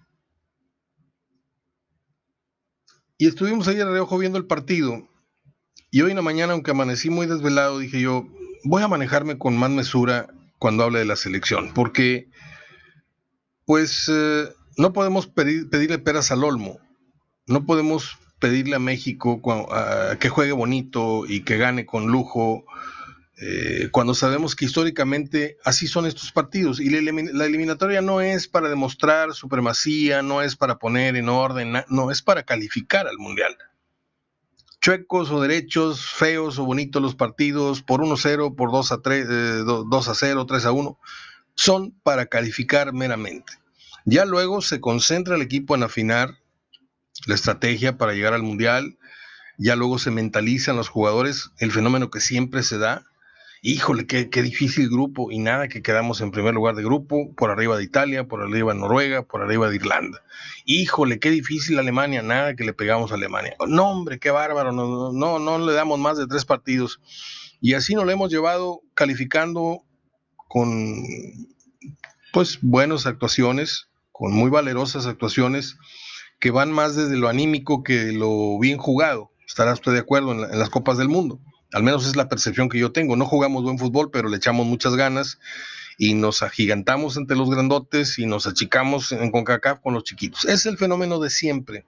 Y 3.17 3.27
estuvimos 3.27 3.67
ahí 3.67 3.75
de 3.75 3.85
reojo 3.85 4.17
viendo 4.17 4.37
el 4.37 4.45
partido. 4.45 5.07
Y 5.89 6.01
hoy 6.01 6.11
en 6.11 6.17
la 6.17 6.21
mañana, 6.21 6.53
aunque 6.53 6.71
amanecí 6.71 7.09
muy 7.09 7.25
desvelado, 7.25 7.79
dije 7.79 8.01
yo, 8.01 8.27
voy 8.65 8.83
a 8.83 8.89
manejarme 8.89 9.37
con 9.37 9.57
más 9.57 9.69
mesura 9.69 10.27
cuando 10.59 10.83
hable 10.83 10.99
de 10.99 11.05
la 11.05 11.15
selección, 11.15 11.73
porque 11.73 12.29
pues 13.65 14.09
eh, 14.11 14.49
no 14.77 14.93
podemos 14.93 15.27
pedirle 15.27 15.99
peras 15.99 16.31
al 16.31 16.43
olmo, 16.43 16.79
no 17.45 17.65
podemos 17.65 18.17
pedirle 18.39 18.75
a 18.75 18.79
México 18.79 19.41
que 20.19 20.29
juegue 20.29 20.51
bonito 20.51 21.25
y 21.27 21.41
que 21.41 21.57
gane 21.57 21.85
con 21.85 22.07
lujo, 22.07 22.65
eh, 23.39 23.89
cuando 23.91 24.15
sabemos 24.15 24.55
que 24.55 24.65
históricamente 24.65 25.57
así 25.63 25.87
son 25.87 26.05
estos 26.07 26.31
partidos. 26.31 26.79
Y 26.79 26.89
la, 26.89 27.45
eliminatoria 27.45 28.01
no 28.01 28.21
es 28.21 28.47
para 28.47 28.69
demostrar 28.69 29.33
supremacía, 29.33 30.21
no 30.21 30.41
es 30.41 30.55
para 30.55 30.79
poner 30.79 31.15
en 31.15 31.29
orden, 31.29 31.73
no, 31.87 32.11
es 32.11 32.21
para 32.21 32.43
calificar 32.43 33.07
al 33.07 33.17
Mundial. 33.17 33.55
Chuecos 34.87 35.31
o 35.31 35.41
derechos, 35.41 36.05
feos 36.13 36.57
o 36.59 36.63
bonitos 36.63 37.01
los 37.01 37.13
partidos, 37.13 37.81
por 37.83 37.99
1-0, 37.99 38.55
por 38.55 38.71
2 38.71 38.93
a 38.93 39.01
3, 39.01 39.27
2 39.65 40.07
a 40.07 40.15
0, 40.15 40.45
3 40.45 40.65
a 40.65 40.71
1, 40.71 40.99
son 41.55 41.91
para 42.03 42.27
calificar 42.27 42.93
meramente. 42.93 43.51
Ya 44.05 44.23
luego 44.23 44.61
se 44.61 44.79
concentra 44.79 45.35
el 45.35 45.41
equipo 45.41 45.75
en 45.75 45.83
afinar 45.83 46.37
la 47.25 47.35
estrategia 47.35 47.97
para 47.97 48.13
llegar 48.13 48.33
al 48.33 48.43
Mundial, 48.43 48.97
ya 49.57 49.75
luego 49.75 49.99
se 49.99 50.09
mentalizan 50.09 50.77
los 50.77 50.87
jugadores, 50.87 51.51
el 51.57 51.73
fenómeno 51.73 52.09
que 52.09 52.21
siempre 52.21 52.63
se 52.63 52.77
da, 52.77 53.03
híjole, 53.61 54.05
qué, 54.05 54.29
qué, 54.29 54.41
difícil 54.41 54.89
grupo 54.89 55.31
y 55.31 55.39
nada 55.39 55.67
que 55.67 55.81
quedamos 55.81 56.21
en 56.21 56.31
primer 56.31 56.53
lugar 56.53 56.75
de 56.75 56.83
grupo, 56.83 57.33
por 57.35 57.51
arriba 57.51 57.77
de 57.77 57.83
Italia, 57.83 58.27
por 58.27 58.41
arriba 58.41 58.73
de 58.73 58.79
Noruega, 58.79 59.23
por 59.23 59.41
arriba 59.41 59.69
de 59.69 59.75
Irlanda. 59.75 60.23
Híjole, 60.65 61.19
qué 61.19 61.29
difícil 61.29 61.79
Alemania, 61.79 62.21
nada 62.21 62.55
que 62.55 62.63
le 62.63 62.73
pegamos 62.73 63.11
a 63.11 63.15
Alemania. 63.15 63.55
No, 63.67 63.89
hombre, 63.89 64.19
qué 64.19 64.31
bárbaro, 64.31 64.71
no, 64.71 65.11
no, 65.11 65.39
no 65.39 65.59
le 65.59 65.73
damos 65.73 65.99
más 65.99 66.17
de 66.17 66.27
tres 66.27 66.45
partidos. 66.45 66.99
Y 67.59 67.73
así 67.73 67.95
nos 67.95 68.05
lo 68.05 68.11
hemos 68.11 68.31
llevado 68.31 68.81
calificando 68.93 69.83
con 70.47 71.03
pues 72.33 72.59
buenas 72.61 73.05
actuaciones, 73.05 73.89
con 74.11 74.33
muy 74.33 74.49
valerosas 74.49 75.05
actuaciones 75.05 75.77
que 76.39 76.51
van 76.51 76.71
más 76.71 76.95
desde 76.95 77.17
lo 77.17 77.29
anímico 77.29 77.83
que 77.83 78.11
lo 78.11 78.59
bien 78.59 78.77
jugado. 78.77 79.31
Estará 79.47 79.73
usted 79.73 79.93
de 79.93 79.99
acuerdo 79.99 80.31
en, 80.33 80.59
las 80.59 80.69
Copas 80.69 80.97
del 80.97 81.09
Mundo. 81.09 81.39
Al 81.73 81.83
menos 81.83 82.07
es 82.07 82.15
la 82.15 82.29
percepción 82.29 82.69
que 82.69 82.79
yo 82.79 82.91
tengo. 82.91 83.15
No 83.15 83.25
jugamos 83.25 83.63
buen 83.63 83.77
fútbol, 83.77 84.09
pero 84.11 84.29
le 84.29 84.37
echamos 84.37 84.65
muchas 84.65 84.95
ganas 84.95 85.39
y 85.97 86.13
nos 86.13 86.43
agigantamos 86.43 87.17
entre 87.17 87.35
los 87.35 87.49
grandotes 87.49 88.19
y 88.19 88.25
nos 88.25 88.47
achicamos 88.47 89.11
en 89.11 89.31
CONCACAF 89.31 89.79
con 89.81 89.93
los 89.93 90.03
chiquitos. 90.03 90.45
Es 90.45 90.65
el 90.65 90.77
fenómeno 90.77 91.19
de 91.19 91.29
siempre, 91.29 91.85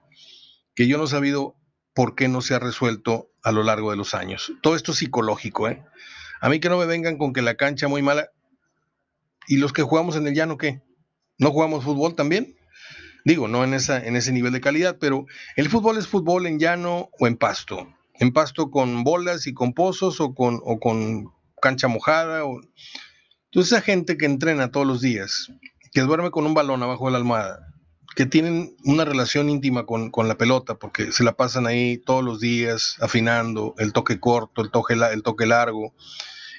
que 0.74 0.86
yo 0.86 0.98
no 0.98 1.04
he 1.04 1.08
sabido 1.08 1.56
por 1.94 2.14
qué 2.14 2.28
no 2.28 2.42
se 2.42 2.54
ha 2.54 2.58
resuelto 2.58 3.30
a 3.42 3.52
lo 3.52 3.62
largo 3.62 3.90
de 3.90 3.96
los 3.96 4.14
años. 4.14 4.52
Todo 4.62 4.76
esto 4.76 4.92
es 4.92 4.98
psicológico, 4.98 5.68
¿eh? 5.68 5.82
A 6.40 6.48
mí 6.48 6.60
que 6.60 6.68
no 6.68 6.78
me 6.78 6.86
vengan 6.86 7.18
con 7.18 7.32
que 7.32 7.42
la 7.42 7.54
cancha 7.54 7.88
muy 7.88 8.02
mala. 8.02 8.30
¿Y 9.46 9.56
los 9.56 9.72
que 9.72 9.82
jugamos 9.82 10.16
en 10.16 10.26
el 10.26 10.34
llano 10.34 10.58
qué? 10.58 10.82
¿No 11.38 11.50
jugamos 11.50 11.84
fútbol 11.84 12.14
también? 12.14 12.56
Digo, 13.24 13.48
no 13.48 13.64
en, 13.64 13.74
esa, 13.74 14.02
en 14.02 14.16
ese 14.16 14.32
nivel 14.32 14.52
de 14.52 14.60
calidad, 14.60 14.96
pero 14.98 15.26
el 15.56 15.68
fútbol 15.68 15.98
es 15.98 16.06
fútbol 16.06 16.46
en 16.46 16.58
llano 16.58 17.10
o 17.18 17.26
en 17.26 17.36
pasto. 17.36 17.94
En 18.20 18.32
pasto 18.32 18.70
con 18.70 19.02
bolas 19.02 19.46
y 19.46 19.54
con 19.54 19.72
pozos 19.72 20.20
o 20.20 20.34
con, 20.34 20.60
o 20.62 20.78
con 20.78 21.32
cancha 21.60 21.88
mojada. 21.88 22.44
O... 22.44 22.60
Entonces 23.46 23.72
esa 23.72 23.82
gente 23.82 24.16
que 24.16 24.26
entrena 24.26 24.70
todos 24.70 24.86
los 24.86 25.00
días, 25.00 25.50
que 25.92 26.02
duerme 26.02 26.30
con 26.30 26.46
un 26.46 26.54
balón 26.54 26.82
abajo 26.82 27.06
de 27.06 27.12
la 27.12 27.18
almohada, 27.18 27.66
que 28.14 28.26
tienen 28.26 28.76
una 28.84 29.04
relación 29.04 29.50
íntima 29.50 29.86
con, 29.86 30.12
la 30.28 30.36
pelota, 30.36 30.76
porque 30.76 31.10
se 31.10 31.24
la 31.24 31.32
pasan 31.32 31.66
ahí 31.66 31.98
todos 31.98 32.22
los 32.22 32.38
días 32.38 32.96
afinando 33.00 33.74
el 33.78 33.92
toque 33.92 34.20
corto, 34.20 34.62
el 34.62 34.70
toque, 34.70 34.94
el 34.94 35.22
toque 35.22 35.46
largo, 35.46 35.94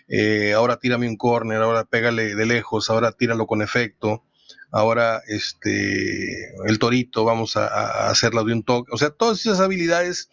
eh, 0.07 0.53
ahora 0.53 0.77
tírame 0.77 1.07
un 1.07 1.15
corner, 1.15 1.61
ahora 1.61 1.85
pégale 1.85 2.35
de 2.35 2.45
lejos, 2.45 2.89
ahora 2.89 3.13
tíralo 3.13 3.47
con 3.47 3.61
efecto 3.61 4.23
ahora 4.71 5.21
este, 5.27 6.53
el 6.65 6.79
torito, 6.79 7.25
vamos 7.25 7.57
a, 7.57 8.09
hacerlo 8.09 8.43
de 8.43 8.53
un 8.53 8.63
toque. 8.63 8.91
O 8.93 8.97
sea, 8.97 9.09
todas 9.11 9.39
esas 9.41 9.59
habilidades 9.59 10.29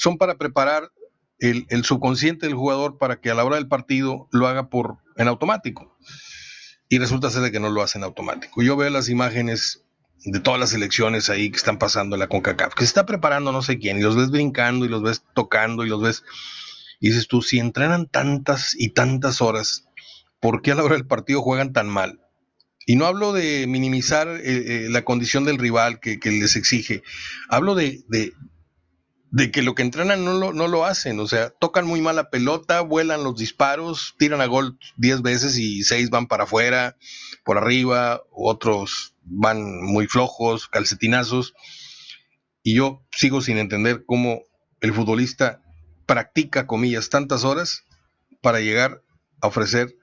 son 0.00 0.16
para 0.16 0.38
preparar 0.38 0.90
el, 1.40 1.84
subconsciente 1.84 2.46
del 2.46 2.54
jugador 2.54 2.96
para 2.96 3.20
que 3.20 3.30
a 3.30 3.34
la 3.34 3.44
hora 3.44 3.56
del 3.56 3.68
partido 3.68 4.28
lo 4.32 4.46
haga 4.46 4.70
por, 4.70 4.96
en 5.16 5.28
automático. 5.28 5.94
Y 6.88 6.98
resulta 6.98 7.28
ser 7.28 7.42
de 7.42 7.52
que 7.52 7.60
no 7.60 7.68
lo 7.68 7.82
hace 7.82 7.98
en 7.98 8.04
automático. 8.04 8.62
Yo 8.62 8.78
veo 8.78 8.88
las 8.88 9.10
imágenes 9.10 9.84
de 10.24 10.40
todas 10.40 10.58
las 10.58 10.72
elecciones 10.72 11.28
ahí 11.28 11.50
que 11.50 11.58
están 11.58 11.78
pasando 11.78 12.16
en 12.16 12.20
la 12.20 12.28
CONCACAF, 12.28 12.72
que 12.72 12.80
se 12.80 12.86
está 12.86 13.04
preparando 13.04 13.52
no 13.52 13.60
sé 13.60 13.78
quién, 13.78 13.98
y 13.98 14.02
los 14.02 14.16
ves 14.16 14.30
brincando 14.30 14.86
y 14.86 14.88
los 14.88 15.02
ves 15.02 15.22
tocando 15.34 15.84
y 15.84 15.90
los 15.90 16.00
ves... 16.00 16.24
Y 16.98 17.08
dices 17.08 17.28
tú, 17.28 17.42
si 17.42 17.58
entrenan 17.58 18.06
tantas 18.06 18.74
y 18.74 18.90
tantas 18.90 19.42
horas, 19.42 19.86
¿por 20.40 20.62
qué 20.62 20.72
a 20.72 20.76
la 20.76 20.84
hora 20.84 20.96
del 20.96 21.06
partido 21.06 21.42
juegan 21.42 21.74
tan 21.74 21.88
mal? 21.88 22.20
Y 22.86 22.96
no 22.96 23.06
hablo 23.06 23.32
de 23.32 23.66
minimizar 23.66 24.28
eh, 24.28 24.40
eh, 24.44 24.86
la 24.88 25.04
condición 25.04 25.44
del 25.44 25.58
rival 25.58 26.00
que, 26.00 26.18
les 26.24 26.56
exige. 26.56 27.02
Hablo 27.48 27.74
de, 27.74 28.02
que 29.52 29.62
lo 29.62 29.74
que 29.74 29.82
entrenan 29.82 30.24
no 30.24 30.34
lo, 30.34 30.52
no 30.52 30.68
lo 30.68 30.84
hacen. 30.84 31.20
O 31.20 31.26
sea, 31.26 31.50
tocan 31.50 31.86
muy 31.86 32.00
mal 32.00 32.16
la 32.16 32.30
pelota, 32.30 32.80
vuelan 32.80 33.24
los 33.24 33.36
disparos, 33.36 34.14
tiran 34.18 34.40
a 34.40 34.46
gol 34.46 34.78
10 34.96 35.22
veces 35.22 35.58
y 35.58 35.82
6 35.84 36.10
van 36.10 36.26
para 36.26 36.44
afuera, 36.44 36.96
por 37.44 37.58
arriba, 37.58 38.22
otros 38.30 39.14
van 39.22 39.82
muy 39.82 40.06
flojos, 40.06 40.68
calcetinazos. 40.68 41.54
Y 42.62 42.74
yo 42.74 43.02
sigo 43.12 43.40
sin 43.40 43.58
entender 43.58 44.04
cómo 44.04 44.42
el 44.80 44.92
futbolista 44.92 45.62
practica, 46.06 46.66
comillas, 46.66 47.08
tantas 47.08 47.44
horas 47.44 47.84
para 48.40 48.60
llegar 48.60 49.02
a 49.40 49.46
ofrecer 49.46 49.96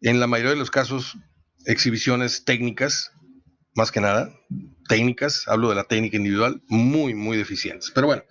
en 0.00 0.20
la 0.20 0.26
mayoría 0.26 0.52
de 0.52 0.58
los 0.58 0.70
casos, 0.70 1.16
exhibiciones 1.64 2.44
técnicas, 2.44 3.12
más 3.74 3.90
que 3.90 4.00
nada, 4.00 4.32
técnicas, 4.88 5.46
hablo 5.46 5.68
de 5.68 5.76
la 5.76 5.84
técnica 5.84 6.16
individual, 6.16 6.60
muy, 6.66 7.14
muy 7.14 7.36
deficientes. 7.36 7.92
Pero 7.94 8.08
bueno, 8.08 8.24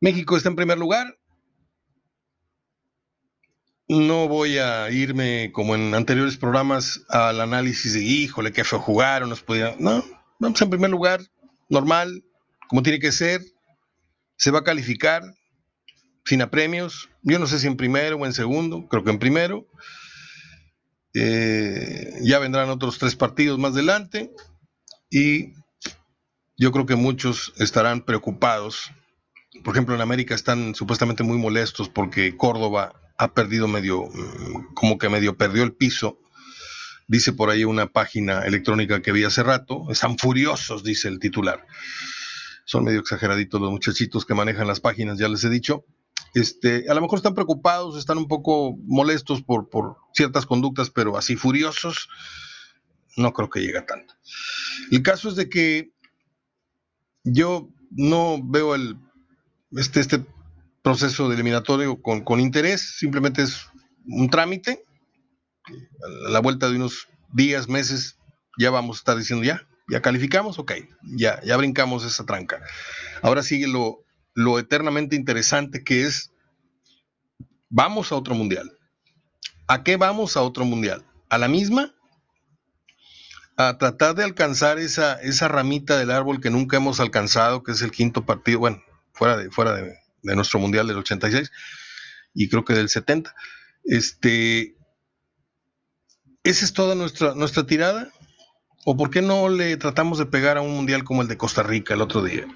México 0.00 0.36
está 0.36 0.48
en 0.48 0.56
primer 0.56 0.78
lugar. 0.78 1.16
No 3.88 4.26
voy 4.26 4.58
a 4.58 4.90
irme 4.90 5.50
como 5.52 5.76
en 5.76 5.94
anteriores 5.94 6.36
programas 6.36 7.02
al 7.08 7.40
análisis 7.40 7.92
de, 7.92 8.02
híjole, 8.02 8.52
qué 8.52 8.64
fue 8.64 8.78
jugar, 8.80 9.22
o 9.22 9.26
nos 9.26 9.42
podía... 9.42 9.76
No, 9.78 10.04
vamos 10.40 10.60
en 10.60 10.70
primer 10.70 10.90
lugar, 10.90 11.20
normal, 11.68 12.24
como 12.68 12.82
tiene 12.82 12.98
que 12.98 13.12
ser. 13.12 13.42
Se 14.36 14.50
va 14.50 14.60
a 14.60 14.64
calificar 14.64 15.22
sin 16.24 16.42
apremios. 16.42 17.10
Yo 17.22 17.38
no 17.38 17.46
sé 17.46 17.58
si 17.58 17.66
en 17.66 17.76
primero 17.76 18.16
o 18.16 18.26
en 18.26 18.32
segundo, 18.32 18.88
creo 18.88 19.04
que 19.04 19.10
en 19.10 19.18
primero. 19.18 19.68
Eh, 21.14 22.14
ya 22.22 22.38
vendrán 22.38 22.70
otros 22.70 22.98
tres 22.98 23.14
partidos 23.14 23.58
más 23.58 23.74
adelante 23.74 24.32
y 25.12 25.52
yo 26.56 26.72
creo 26.72 26.86
que 26.86 26.96
muchos 26.96 27.52
estarán 27.58 28.00
preocupados. 28.00 28.90
Por 29.62 29.74
ejemplo, 29.74 29.94
en 29.94 30.00
América 30.00 30.34
están 30.34 30.74
supuestamente 30.74 31.22
muy 31.22 31.38
molestos 31.38 31.88
porque 31.88 32.36
Córdoba 32.36 32.94
ha 33.18 33.34
perdido 33.34 33.68
medio, 33.68 34.04
mm, 34.04 34.74
como 34.74 34.98
que 34.98 35.08
medio 35.08 35.36
perdió 35.36 35.62
el 35.62 35.74
piso. 35.74 36.18
Dice 37.06 37.32
por 37.32 37.50
ahí 37.50 37.64
una 37.64 37.86
página 37.86 38.40
electrónica 38.40 39.02
que 39.02 39.12
vi 39.12 39.24
hace 39.24 39.42
rato. 39.42 39.86
Están 39.90 40.16
furiosos, 40.16 40.82
dice 40.82 41.08
el 41.08 41.18
titular. 41.18 41.66
Son 42.64 42.84
medio 42.84 43.00
exageraditos 43.00 43.60
los 43.60 43.70
muchachitos 43.70 44.24
que 44.24 44.34
manejan 44.34 44.66
las 44.66 44.80
páginas, 44.80 45.18
ya 45.18 45.28
les 45.28 45.44
he 45.44 45.50
dicho. 45.50 45.84
Este, 46.34 46.86
a 46.88 46.94
lo 46.94 47.02
mejor 47.02 47.18
están 47.18 47.34
preocupados, 47.34 47.98
están 47.98 48.16
un 48.16 48.28
poco 48.28 48.76
molestos 48.86 49.42
por, 49.42 49.68
ciertas 50.14 50.46
conductas, 50.46 50.88
pero 50.88 51.18
así 51.18 51.36
furiosos, 51.36 52.08
no 53.16 53.32
creo 53.32 53.50
que 53.50 53.60
llegue 53.60 53.78
a 53.78 53.86
tanto. 53.86 54.14
El 54.90 55.02
caso 55.02 55.28
es 55.28 55.36
de 55.36 55.48
que 55.48 55.92
yo 57.24 57.68
no 57.90 58.40
veo 58.42 58.74
el, 58.74 58.96
este, 59.72 60.00
este 60.00 60.24
proceso 60.82 61.28
de 61.28 61.34
eliminatorio 61.34 62.00
con, 62.02 62.40
interés, 62.40 62.96
simplemente 62.98 63.42
es 63.42 63.66
un 64.06 64.28
trámite. 64.28 64.84
A 65.66 66.30
la 66.30 66.40
vuelta 66.40 66.68
de 66.68 66.76
unos 66.76 67.06
días, 67.32 67.68
meses, 67.68 68.18
ya 68.58 68.70
vamos 68.70 68.96
a 68.96 68.98
estar 68.98 69.16
diciendo 69.16 69.44
ya, 69.44 69.66
ya 69.88 70.02
calificamos, 70.02 70.58
ok, 70.58 70.72
ya, 71.16 71.40
ya 71.42 71.56
brincamos 71.56 72.04
esa 72.04 72.26
tranca. 72.26 72.60
Ahora 73.22 73.42
sigue 73.42 73.68
lo 73.68 74.58
eternamente 74.58 75.14
interesante 75.14 75.84
que 75.84 76.04
es, 76.04 76.32
vamos 77.68 78.10
a 78.10 78.16
otro 78.16 78.34
mundial. 78.34 78.76
¿A 79.68 79.84
qué 79.84 79.96
vamos 79.96 80.36
a 80.36 80.42
otro 80.42 80.64
mundial? 80.64 81.04
¿A 81.28 81.38
la 81.38 81.48
misma? 81.48 81.94
A 83.56 83.78
tratar 83.78 84.14
de 84.14 84.24
alcanzar 84.24 84.78
esa, 84.78 85.20
esa 85.20 85.48
ramita 85.48 85.98
del 85.98 86.10
árbol 86.10 86.40
que 86.40 86.50
nunca 86.50 86.76
hemos 86.76 87.00
alcanzado, 87.00 87.62
que 87.62 87.72
es 87.72 87.82
el 87.82 87.90
quinto 87.90 88.24
partido, 88.24 88.60
bueno, 88.60 88.82
fuera 89.12 89.36
de, 89.36 89.50
fuera 89.50 89.74
de, 89.74 89.94
nuestro 90.22 90.58
mundial 90.58 90.86
del 90.86 90.98
86 90.98 91.50
y 92.34 92.48
creo 92.48 92.64
que 92.64 92.74
del 92.74 92.88
70. 92.88 93.34
Este, 93.84 94.74
¿Esa 96.44 96.64
es 96.64 96.72
toda 96.72 96.94
nuestra, 96.94 97.34
nuestra 97.34 97.66
tirada? 97.66 98.10
¿O 98.84 98.96
por 98.96 99.10
qué 99.10 99.22
no 99.22 99.48
le 99.48 99.76
tratamos 99.76 100.18
de 100.18 100.26
pegar 100.26 100.56
a 100.56 100.62
un 100.62 100.74
mundial 100.74 101.04
como 101.04 101.22
el 101.22 101.28
de 101.28 101.36
Costa 101.36 101.62
Rica 101.62 101.94
el 101.94 102.00
otro 102.00 102.22
día? 102.22 102.46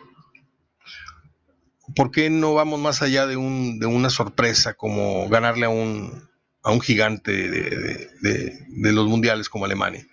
¿por 1.94 2.10
qué 2.10 2.30
no 2.30 2.54
vamos 2.54 2.80
más 2.80 3.02
allá 3.02 3.26
de, 3.26 3.36
una 3.36 4.10
sorpresa 4.10 4.74
como 4.74 5.28
ganarle 5.28 5.66
a 5.66 5.68
un, 5.68 6.28
a 6.62 6.72
un 6.72 6.80
gigante 6.80 7.32
de, 7.32 8.92
los 8.92 9.06
mundiales 9.08 9.48
como 9.48 9.64
Alemania. 9.64 10.06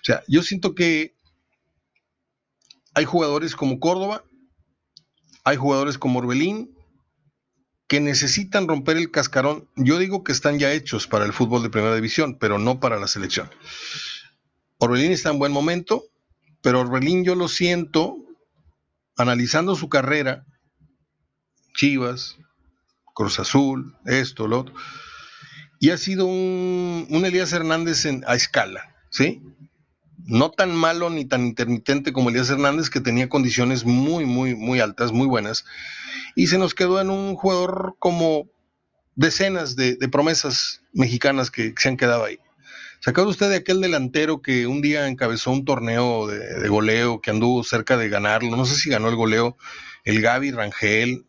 O 0.00 0.04
sea, 0.04 0.22
yo 0.28 0.42
siento 0.42 0.74
que 0.74 1.14
hay 2.94 3.04
jugadores 3.04 3.54
como 3.54 3.80
Córdoba, 3.80 4.24
hay 5.44 5.56
jugadores 5.56 5.98
como 5.98 6.18
Orbelín, 6.18 6.74
que 7.88 8.00
necesitan 8.00 8.68
romper 8.68 8.98
el 8.98 9.10
cascarón. 9.10 9.68
Yo 9.76 9.98
digo 9.98 10.22
que 10.22 10.32
están 10.32 10.58
ya 10.58 10.72
hechos 10.72 11.06
para 11.06 11.24
el 11.24 11.32
fútbol 11.32 11.62
de 11.62 11.70
primera 11.70 11.94
división, 11.94 12.36
pero 12.38 12.58
no 12.58 12.80
para 12.80 12.98
la 12.98 13.08
selección. 13.08 13.50
Orbelín 14.78 15.10
está 15.10 15.30
en 15.30 15.38
buen 15.38 15.52
momento, 15.52 16.04
pero 16.60 16.80
Orbelín 16.80 17.24
yo 17.24 17.34
lo 17.34 17.48
siento, 17.48 18.16
analizando 19.16 19.74
su 19.74 19.88
carrera, 19.88 20.44
Chivas, 21.74 22.36
Cruz 23.14 23.40
Azul, 23.40 23.96
esto, 24.04 24.46
lo 24.46 24.60
otro, 24.60 24.74
y 25.80 25.90
ha 25.90 25.96
sido 25.96 26.26
un, 26.26 27.06
Elías 27.10 27.52
Hernández 27.52 28.06
a 28.26 28.34
escala, 28.34 28.94
¿sí? 29.10 29.42
No 30.26 30.50
tan 30.50 30.74
malo 30.74 31.10
ni 31.10 31.24
tan 31.24 31.46
intermitente 31.46 32.12
como 32.12 32.30
Elías 32.30 32.50
Hernández, 32.50 32.90
que 32.90 33.00
tenía 33.00 33.28
condiciones 33.28 33.84
muy, 33.84 34.24
muy, 34.24 34.54
muy 34.54 34.80
altas, 34.80 35.12
muy 35.12 35.26
buenas, 35.26 35.64
y 36.34 36.48
se 36.48 36.58
nos 36.58 36.74
quedó 36.74 37.00
en 37.00 37.10
un 37.10 37.34
jugador 37.34 37.96
como 37.98 38.50
decenas 39.14 39.76
de, 39.76 39.96
promesas 40.10 40.82
mexicanas 40.92 41.50
que, 41.50 41.74
se 41.76 41.88
han 41.88 41.96
quedado 41.96 42.24
ahí. 42.24 42.38
¿Se 43.00 43.10
acuerda 43.10 43.30
usted 43.30 43.48
de 43.50 43.56
aquel 43.56 43.80
delantero 43.80 44.42
que 44.42 44.66
un 44.66 44.82
día 44.82 45.06
encabezó 45.06 45.52
un 45.52 45.64
torneo 45.64 46.26
de, 46.26 46.68
goleo, 46.68 47.20
que 47.20 47.30
anduvo 47.30 47.62
cerca 47.62 47.96
de 47.96 48.08
ganarlo? 48.08 48.56
No 48.56 48.64
sé 48.64 48.74
si 48.74 48.90
ganó 48.90 49.08
el 49.08 49.16
goleo, 49.16 49.56
el 50.04 50.20
Gaby 50.20 50.50
Rangel, 50.50 51.24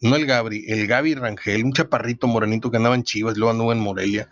no 0.00 0.16
el 0.16 0.26
Gabri, 0.26 0.64
el 0.68 0.86
Gaby 0.88 1.14
Rangel, 1.14 1.64
un 1.64 1.72
chaparrito 1.72 2.26
morenito 2.26 2.70
que 2.70 2.76
andaba 2.76 2.96
en 2.96 3.04
Chivas, 3.04 3.36
luego 3.36 3.52
anduvo 3.52 3.72
en 3.72 3.78
Morelia. 3.78 4.28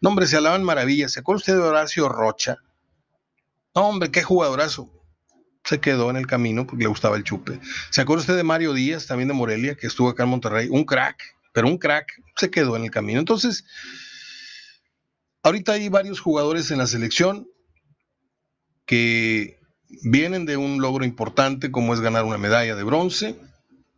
No, 0.00 0.10
hombre, 0.10 0.26
se 0.26 0.36
alaban 0.36 0.62
maravillas. 0.62 1.12
¿Se 1.12 1.20
acuerda 1.20 1.38
usted 1.38 1.54
de 1.54 1.60
Horacio 1.60 2.08
Rocha? 2.08 2.58
Hombre, 3.78 4.10
qué 4.10 4.22
jugadorazo. 4.22 4.90
Se 5.64 5.80
quedó 5.80 6.10
en 6.10 6.16
el 6.16 6.26
camino 6.26 6.66
porque 6.66 6.84
le 6.84 6.88
gustaba 6.88 7.16
el 7.16 7.24
chupe. 7.24 7.60
¿Se 7.90 8.00
acuerda 8.00 8.22
usted 8.22 8.36
de 8.36 8.42
Mario 8.42 8.72
Díaz, 8.72 9.06
también 9.06 9.28
de 9.28 9.34
Morelia, 9.34 9.74
que 9.74 9.86
estuvo 9.86 10.08
acá 10.08 10.22
en 10.22 10.30
Monterrey? 10.30 10.68
Un 10.70 10.84
crack, 10.84 11.22
pero 11.52 11.68
un 11.68 11.76
crack 11.76 12.10
se 12.36 12.50
quedó 12.50 12.76
en 12.76 12.84
el 12.84 12.90
camino. 12.90 13.18
Entonces, 13.18 13.64
ahorita 15.42 15.72
hay 15.72 15.88
varios 15.88 16.20
jugadores 16.20 16.70
en 16.70 16.78
la 16.78 16.86
selección 16.86 17.48
que 18.86 19.60
vienen 20.02 20.46
de 20.46 20.56
un 20.56 20.80
logro 20.80 21.04
importante 21.04 21.70
como 21.70 21.92
es 21.92 22.00
ganar 22.00 22.24
una 22.24 22.38
medalla 22.38 22.76
de 22.76 22.82
bronce 22.84 23.38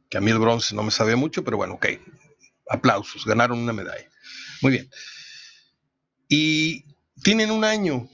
que 0.08 0.18
a 0.18 0.20
mí 0.20 0.30
el 0.30 0.38
bronce 0.38 0.74
no 0.74 0.82
me 0.82 0.90
sabía 0.90 1.16
mucho, 1.16 1.44
pero 1.44 1.56
bueno, 1.56 1.74
ok, 1.74 1.86
aplausos, 2.68 3.24
ganaron 3.24 3.58
una 3.58 3.72
medalla. 3.72 4.08
Muy 4.62 4.72
bien. 4.72 4.90
Y 6.28 6.84
tienen 7.22 7.50
un 7.50 7.64
año 7.64 8.08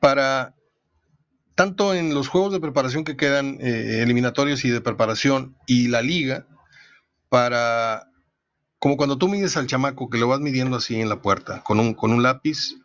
para, 0.00 0.54
tanto 1.54 1.94
en 1.94 2.14
los 2.14 2.28
juegos 2.28 2.52
de 2.52 2.60
preparación 2.60 3.04
que 3.04 3.16
quedan 3.16 3.58
eh, 3.60 4.00
eliminatorios 4.02 4.64
y 4.64 4.70
de 4.70 4.80
preparación 4.80 5.56
y 5.66 5.88
la 5.88 6.02
liga, 6.02 6.46
para, 7.28 8.10
como 8.78 8.96
cuando 8.96 9.18
tú 9.18 9.28
mides 9.28 9.56
al 9.56 9.66
chamaco, 9.66 10.10
que 10.10 10.18
lo 10.18 10.28
vas 10.28 10.40
midiendo 10.40 10.76
así 10.76 11.00
en 11.00 11.08
la 11.08 11.22
puerta, 11.22 11.62
con 11.62 11.80
un, 11.80 11.94
con 11.94 12.12
un 12.12 12.22
lápiz, 12.22 12.76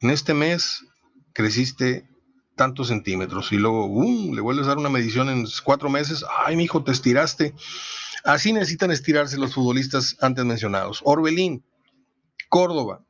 en 0.00 0.10
este 0.10 0.34
mes 0.34 0.84
creciste 1.32 2.08
tantos 2.54 2.88
centímetros 2.88 3.52
y 3.52 3.56
luego 3.56 3.86
uh, 3.86 4.34
le 4.34 4.40
vuelves 4.40 4.66
a 4.66 4.70
dar 4.70 4.78
una 4.78 4.88
medición 4.88 5.30
en 5.30 5.46
cuatro 5.64 5.88
meses, 5.88 6.24
ay, 6.44 6.56
mi 6.56 6.64
hijo, 6.64 6.84
te 6.84 6.92
estiraste. 6.92 7.54
Así 8.24 8.52
necesitan 8.52 8.90
estirarse 8.90 9.38
los 9.38 9.54
futbolistas 9.54 10.16
antes 10.20 10.44
mencionados. 10.44 11.00
Orbelín, 11.04 11.64
Córdoba, 12.48 13.04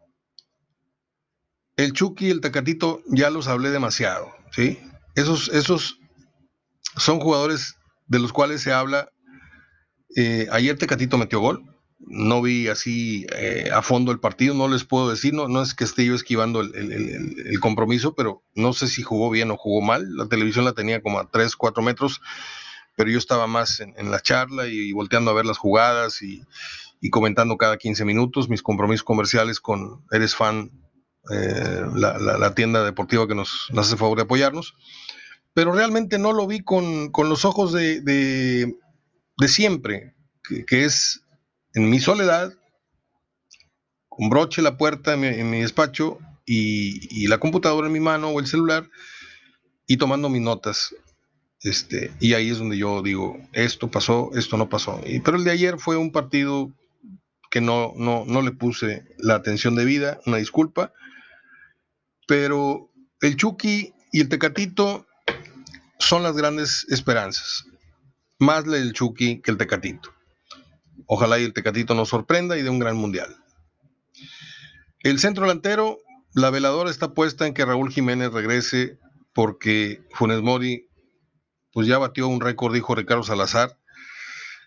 el 1.76 1.92
Chucky 1.92 2.26
y 2.26 2.30
el 2.30 2.40
Tacatito, 2.40 3.02
ya 3.06 3.30
los 3.30 3.48
hablé 3.48 3.70
demasiado, 3.70 4.30
¿sí? 4.52 4.78
Esos, 5.18 5.48
esos 5.48 5.98
son 6.96 7.18
jugadores 7.18 7.74
de 8.06 8.20
los 8.20 8.32
cuales 8.32 8.62
se 8.62 8.72
habla. 8.72 9.10
Eh, 10.14 10.46
ayer 10.52 10.78
Tecatito 10.78 11.18
metió 11.18 11.40
gol, 11.40 11.64
no 11.98 12.40
vi 12.40 12.68
así 12.68 13.26
eh, 13.34 13.68
a 13.74 13.82
fondo 13.82 14.12
el 14.12 14.20
partido, 14.20 14.54
no 14.54 14.68
les 14.68 14.84
puedo 14.84 15.10
decir, 15.10 15.34
no, 15.34 15.60
es 15.60 15.74
que 15.74 15.82
esté 15.82 16.06
yo 16.06 16.14
esquivando 16.14 16.60
el, 16.60 17.58
compromiso, 17.60 18.14
pero 18.14 18.44
no 18.54 18.72
sé 18.72 18.86
si 18.86 19.02
jugó 19.02 19.28
bien 19.28 19.50
o 19.50 19.56
jugó 19.56 19.82
mal. 19.82 20.06
La 20.14 20.28
televisión 20.28 20.64
la 20.64 20.72
tenía 20.72 21.02
como 21.02 21.18
a 21.18 21.28
3, 21.28 21.56
4 21.56 21.82
metros, 21.82 22.20
pero 22.94 23.10
yo 23.10 23.18
estaba 23.18 23.48
más 23.48 23.80
en, 23.80 24.10
la 24.12 24.20
charla 24.20 24.68
y, 24.68 24.92
volteando 24.92 25.32
a 25.32 25.34
ver 25.34 25.46
las 25.46 25.58
jugadas 25.58 26.22
y, 26.22 26.44
comentando 27.10 27.56
cada 27.56 27.76
15 27.76 28.04
minutos 28.04 28.48
mis 28.48 28.62
compromisos 28.62 29.02
comerciales 29.02 29.58
con 29.58 30.04
Eres 30.12 30.36
Fan, 30.36 30.70
eh, 31.30 31.82
la, 31.94 32.54
tienda 32.54 32.84
deportiva 32.84 33.28
que 33.28 33.34
nos, 33.34 33.68
hace 33.76 33.96
favor 33.96 34.16
de 34.16 34.22
apoyarnos. 34.22 34.74
Pero 35.54 35.72
realmente 35.72 36.18
no 36.18 36.32
lo 36.32 36.46
vi 36.46 36.60
con, 36.60 37.10
los 37.12 37.44
ojos 37.44 37.72
de, 37.72 38.74
siempre, 39.46 40.14
que 40.66 40.84
es 40.84 41.22
en 41.74 41.90
mi 41.90 42.00
soledad, 42.00 42.52
con 44.18 44.30
broche 44.30 44.62
la 44.62 44.76
puerta 44.76 45.14
en 45.14 45.50
mi, 45.50 45.60
despacho 45.60 46.18
y, 46.44 47.26
la 47.28 47.38
computadora 47.38 47.86
en 47.86 47.92
mi 47.92 48.00
mano 48.00 48.28
o 48.28 48.40
el 48.40 48.46
celular 48.46 48.88
y 49.86 49.96
tomando 49.96 50.28
mis 50.28 50.42
notas. 50.42 50.94
Este, 51.62 52.12
y 52.20 52.34
ahí 52.34 52.50
es 52.50 52.58
donde 52.58 52.78
yo 52.78 53.02
digo, 53.02 53.36
esto 53.52 53.90
pasó, 53.90 54.30
esto 54.34 54.56
no 54.56 54.68
pasó. 54.68 55.00
Y, 55.04 55.20
pero 55.20 55.36
el 55.36 55.44
de 55.44 55.50
ayer 55.50 55.78
fue 55.78 55.96
un 55.96 56.12
partido 56.12 56.72
que 57.50 57.60
no, 57.60 57.92
no, 57.96 58.24
no 58.26 58.42
le 58.42 58.52
puse 58.52 59.04
la 59.18 59.36
atención 59.36 59.74
debida, 59.74 60.20
una 60.26 60.36
disculpa. 60.36 60.92
Pero 62.26 62.90
el 63.20 63.36
Chucky 63.36 63.92
y 64.12 64.20
el 64.20 64.28
Tecatito 64.28 65.06
son 65.98 66.22
las 66.22 66.36
grandes 66.36 66.86
esperanzas. 66.88 67.64
Más 68.38 68.64
el 68.66 68.92
Chucky 68.92 69.40
que 69.40 69.50
el 69.50 69.56
Tecatito. 69.56 70.12
Ojalá 71.06 71.38
y 71.38 71.44
el 71.44 71.52
Tecatito 71.52 71.94
nos 71.94 72.08
sorprenda 72.08 72.56
y 72.56 72.62
dé 72.62 72.70
un 72.70 72.78
gran 72.78 72.96
mundial. 72.96 73.36
El 75.00 75.18
centro 75.18 75.44
delantero, 75.44 75.98
la 76.34 76.50
veladora 76.50 76.90
está 76.90 77.14
puesta 77.14 77.46
en 77.46 77.54
que 77.54 77.64
Raúl 77.64 77.90
Jiménez 77.90 78.32
regrese 78.32 78.98
porque 79.32 80.02
Funes 80.12 80.42
Mori 80.42 80.88
pues 81.72 81.86
ya 81.86 81.98
batió 81.98 82.28
un 82.28 82.40
récord, 82.40 82.74
dijo 82.74 82.94
Ricardo 82.94 83.22
Salazar, 83.22 83.78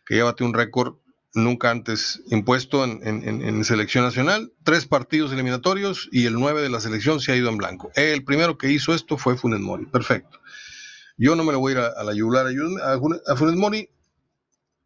que 0.06 0.18
ya 0.18 0.24
batió 0.24 0.46
un 0.46 0.54
récord 0.54 0.96
nunca 1.34 1.72
antes 1.72 2.22
impuesto 2.28 2.84
en, 2.84 3.64
selección 3.64 4.04
nacional, 4.04 4.52
tres 4.64 4.86
partidos 4.86 5.32
eliminatorios 5.32 6.10
y 6.12 6.26
el 6.26 6.34
nueve 6.34 6.62
de 6.62 6.70
la 6.70 6.82
selección 6.82 7.20
se 7.20 7.32
ha 7.32 7.36
ido 7.36 7.50
en 7.50 7.58
blanco. 7.58 7.92
El 7.96 8.24
primero 8.24 8.58
que 8.58 8.72
hizo 8.72 8.94
esto 8.94 9.18
fue 9.18 9.38
Funes 9.38 9.60
Mori, 9.60 9.86
perfecto. 9.86 10.41
Yo 11.24 11.36
no 11.36 11.44
me 11.44 11.52
lo 11.52 11.60
voy 11.60 11.74
a 11.74 11.76
ir 11.76 11.82
a, 11.82 12.04
la 12.04 12.16
yugular 12.16 12.48
a, 12.48 13.32
a 13.32 13.36
Funes 13.36 13.56
Mori. 13.56 13.88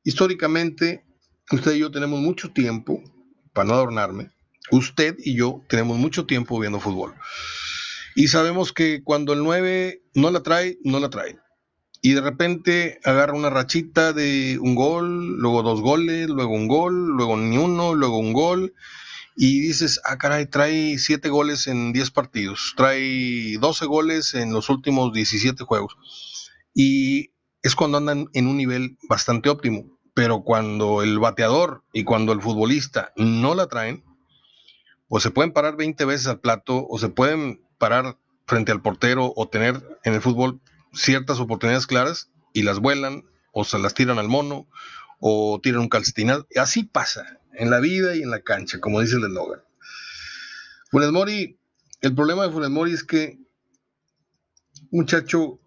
Históricamente 0.04 1.06
usted 1.50 1.76
y 1.76 1.80
yo 1.80 1.92
tenemos 1.92 2.20
mucho 2.20 2.52
tiempo, 2.52 3.02
para 3.54 3.70
no 3.70 3.76
adornarme, 3.76 4.32
usted 4.70 5.16
y 5.20 5.38
yo 5.38 5.64
tenemos 5.70 5.98
mucho 5.98 6.26
tiempo 6.26 6.60
viendo 6.60 6.82
fútbol. 6.82 7.16
Y 8.16 8.28
sabemos 8.28 8.74
que 8.74 9.02
cuando 9.02 9.32
el 9.32 9.44
9 9.44 10.04
no 10.14 10.30
la 10.30 10.44
trae, 10.44 10.78
no 10.84 11.00
la 11.00 11.10
trae. 11.10 11.40
Y 12.02 12.12
de 12.12 12.22
repente 12.22 13.00
agarra 13.06 13.32
una 13.32 13.50
rachita 13.50 14.12
de 14.12 14.60
un 14.60 14.76
gol, 14.76 15.38
luego 15.38 15.64
dos 15.64 15.80
goles, 15.80 16.28
luego 16.28 16.54
un 16.54 16.68
gol, 16.68 17.16
luego 17.16 17.38
ni 17.38 17.58
uno, 17.58 17.96
luego 17.96 18.18
un 18.18 18.34
gol. 18.34 18.74
Y 19.36 19.60
dices, 19.60 20.00
ah, 20.06 20.18
caray, 20.18 20.46
trae 20.48 20.98
siete 20.98 21.30
goles 21.30 21.68
en 21.68 21.92
10 21.92 22.12
partidos, 22.12 22.74
trae 22.78 23.58
12 23.60 23.86
goles 23.86 24.34
en 24.34 24.54
los 24.54 24.70
últimos 24.70 25.12
17 25.12 25.64
juegos. 25.66 25.98
Y 26.74 27.32
es 27.62 27.76
cuando 27.76 27.98
andan 27.98 28.30
en 28.34 28.48
un 28.48 28.58
nivel 28.58 28.98
bastante 29.10 29.50
óptimo 29.50 29.96
pero 30.16 30.44
cuando 30.44 31.04
el 31.04 31.20
bateador 31.20 31.84
y 31.92 32.06
cuando 32.06 32.32
el 32.32 32.42
futbolista 32.42 33.12
no 33.18 33.54
la 33.54 33.68
traen, 33.68 34.04
o 35.10 35.20
se 35.20 35.30
pueden 35.30 35.52
parar 35.52 35.76
20 35.76 36.06
veces 36.06 36.28
al 36.28 36.40
plato, 36.40 36.88
o 36.90 36.98
se 36.98 37.10
pueden 37.10 37.62
parar 37.78 38.18
frente 38.48 38.72
al 38.72 38.82
portero, 38.82 39.34
o 39.36 39.50
tener 39.50 40.00
en 40.06 40.14
el 40.14 40.22
fútbol 40.22 40.62
ciertas 40.94 41.40
oportunidades 41.42 41.86
claras 41.86 42.32
y 42.54 42.64
las 42.64 42.80
vuelan, 42.80 43.26
o 43.52 43.66
se 43.66 43.78
las 43.78 43.94
tiran 43.94 44.18
al 44.18 44.30
mono, 44.30 44.68
o 45.20 45.60
tiran 45.62 45.82
un 45.82 45.90
calcetinado. 45.90 46.48
Así 46.56 46.84
pasa 46.84 47.42
en 47.58 47.70
la 47.70 47.80
vida 47.80 48.16
y 48.16 48.22
en 48.22 48.30
la 48.30 48.42
cancha, 48.42 48.80
como 48.80 49.02
dice 49.02 49.16
el 49.16 49.26
eslogan. 49.26 49.62
Funes 50.92 51.12
Mori, 51.12 51.60
el 52.02 52.16
problema 52.16 52.44
de 52.44 52.52
Funes 52.52 52.70
Mori 52.70 52.94
es 52.94 53.04
que, 53.04 53.40
muchacho, 54.92 55.60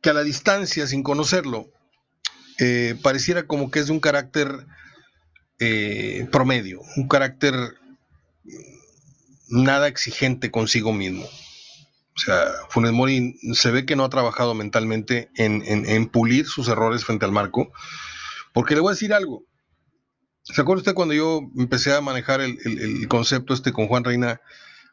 que 0.00 0.10
a 0.10 0.14
la 0.14 0.22
distancia, 0.22 0.86
sin 0.86 1.02
conocerlo, 1.02 1.70
eh, 2.58 2.96
pareciera 3.02 3.46
como 3.46 3.70
que 3.70 3.80
es 3.80 3.86
de 3.86 3.92
un 3.92 4.00
carácter 4.00 4.66
eh, 5.58 6.28
promedio, 6.30 6.80
un 6.96 7.08
carácter 7.08 7.54
nada 9.48 9.88
exigente 9.88 10.50
consigo 10.50 10.92
mismo. 10.92 11.24
O 11.24 12.20
sea, 12.20 12.46
Funes 12.70 12.92
Mori 12.92 13.38
se 13.52 13.70
ve 13.70 13.86
que 13.86 13.96
no 13.96 14.04
ha 14.04 14.10
trabajado 14.10 14.54
mentalmente 14.54 15.30
en, 15.36 16.08
pulir 16.08 16.46
sus 16.46 16.68
errores 16.68 17.04
frente 17.04 17.24
al 17.24 17.32
marco, 17.32 17.72
porque 18.52 18.74
le 18.74 18.80
voy 18.80 18.90
a 18.90 18.94
decir 18.94 19.12
algo. 19.12 19.44
¿Se 20.54 20.62
acuerda 20.62 20.80
usted 20.80 20.94
cuando 20.94 21.14
yo 21.14 21.42
empecé 21.56 21.94
a 21.94 22.00
manejar 22.00 22.40
el, 22.40 23.06
concepto 23.08 23.52
este 23.52 23.72
con 23.72 23.86
Juan 23.86 24.04
Reina, 24.04 24.40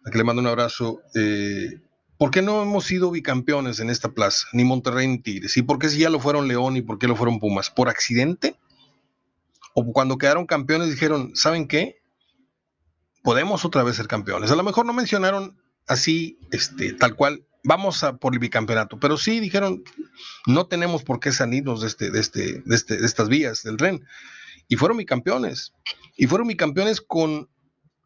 a 0.06 0.12
que 0.12 0.18
le 0.18 0.24
mando 0.24 0.42
un 0.42 0.48
abrazo? 0.48 1.02
Eh, 1.16 1.82
¿Por 2.18 2.32
qué 2.32 2.42
no 2.42 2.62
hemos 2.62 2.86
sido 2.86 3.12
bicampeones 3.12 3.80
en 3.80 3.90
esta 3.90 4.10
plaza? 4.10 4.48
Ni 4.54 4.64
Monterrey 4.64 5.08
ni 5.08 5.20
Tigres. 5.20 5.56
¿Y 5.58 5.62
por 5.62 5.80
qué 5.80 5.90
si 5.90 6.00
ya 6.00 6.10
lo 6.10 6.20
fueron 6.20 6.48
León 6.48 6.76
y 6.78 6.82
por 6.82 7.00
qué 7.00 7.08
lo 7.08 7.16
fueron 7.16 7.40
Pumas? 7.40 7.70
¿Por 7.70 7.90
accidente? 7.90 8.58
¿O 9.74 9.92
cuando 9.94 10.18
quedaron 10.18 10.46
campeones 10.46 10.90
dijeron, 10.90 11.32
¿saben 11.36 11.68
qué? 11.68 11.98
Podemos 13.24 13.66
otra 13.66 13.84
vez 13.84 13.96
ser 13.96 14.08
campeones. 14.08 14.52
A 14.52 14.56
lo 14.56 14.64
mejor 14.64 14.86
no 14.86 14.94
mencionaron 14.94 15.58
así, 15.88 16.38
este, 16.52 16.94
tal 16.94 17.16
cual, 17.16 17.46
vamos 17.64 18.04
a 18.04 18.18
por 18.18 18.34
el 18.34 18.40
bicampeonato, 18.40 19.00
pero 19.00 19.18
sí 19.18 19.40
dijeron, 19.40 19.84
no 20.48 20.68
tenemos 20.68 21.04
por 21.04 21.20
qué 21.20 21.32
salirnos 21.32 21.82
de, 21.82 21.88
este, 21.88 22.12
de, 22.12 22.20
este, 22.20 22.62
de, 22.66 22.76
este, 22.76 22.98
de 22.98 23.06
estas 23.06 23.30
vías 23.30 23.64
del 23.64 23.78
tren 23.78 24.06
y 24.68 24.76
fueron 24.76 24.98
bicampeones. 24.98 25.74
Y 26.18 26.28
fueron 26.28 26.48
bicampeones 26.48 27.02
con 27.02 27.50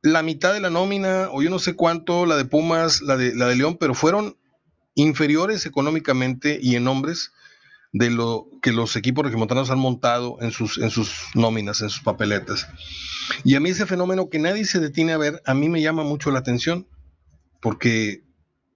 la 0.01 0.23
mitad 0.23 0.53
de 0.53 0.61
la 0.61 0.69
nómina, 0.69 1.29
o 1.31 1.41
yo 1.41 1.49
no 1.49 1.59
sé 1.59 1.75
cuánto, 1.75 2.25
la 2.25 2.37
de 2.37 2.45
Pumas, 2.45 3.01
la 3.01 3.17
de, 3.17 3.35
la 3.35 3.47
de 3.47 3.55
León, 3.55 3.77
pero 3.79 3.93
fueron 3.93 4.37
inferiores 4.95 5.65
económicamente 5.65 6.59
y 6.61 6.75
en 6.75 6.85
nombres 6.85 7.31
de 7.91 8.09
lo 8.09 8.47
que 8.61 8.71
los 8.71 8.95
equipos 8.95 9.23
regiomontanos 9.23 9.71
han 9.71 9.79
montado 9.79 10.37
en 10.41 10.51
sus, 10.51 10.77
en 10.77 10.89
sus 10.89 11.11
nóminas, 11.33 11.81
en 11.81 11.89
sus 11.89 12.03
papeletas. 12.03 12.67
Y 13.43 13.55
a 13.55 13.59
mí 13.59 13.69
ese 13.69 13.85
fenómeno 13.85 14.29
que 14.29 14.39
nadie 14.39 14.65
se 14.65 14.79
detiene 14.79 15.13
a 15.13 15.17
ver, 15.17 15.41
a 15.45 15.53
mí 15.53 15.69
me 15.69 15.81
llama 15.81 16.03
mucho 16.03 16.31
la 16.31 16.39
atención, 16.39 16.87
porque 17.61 18.23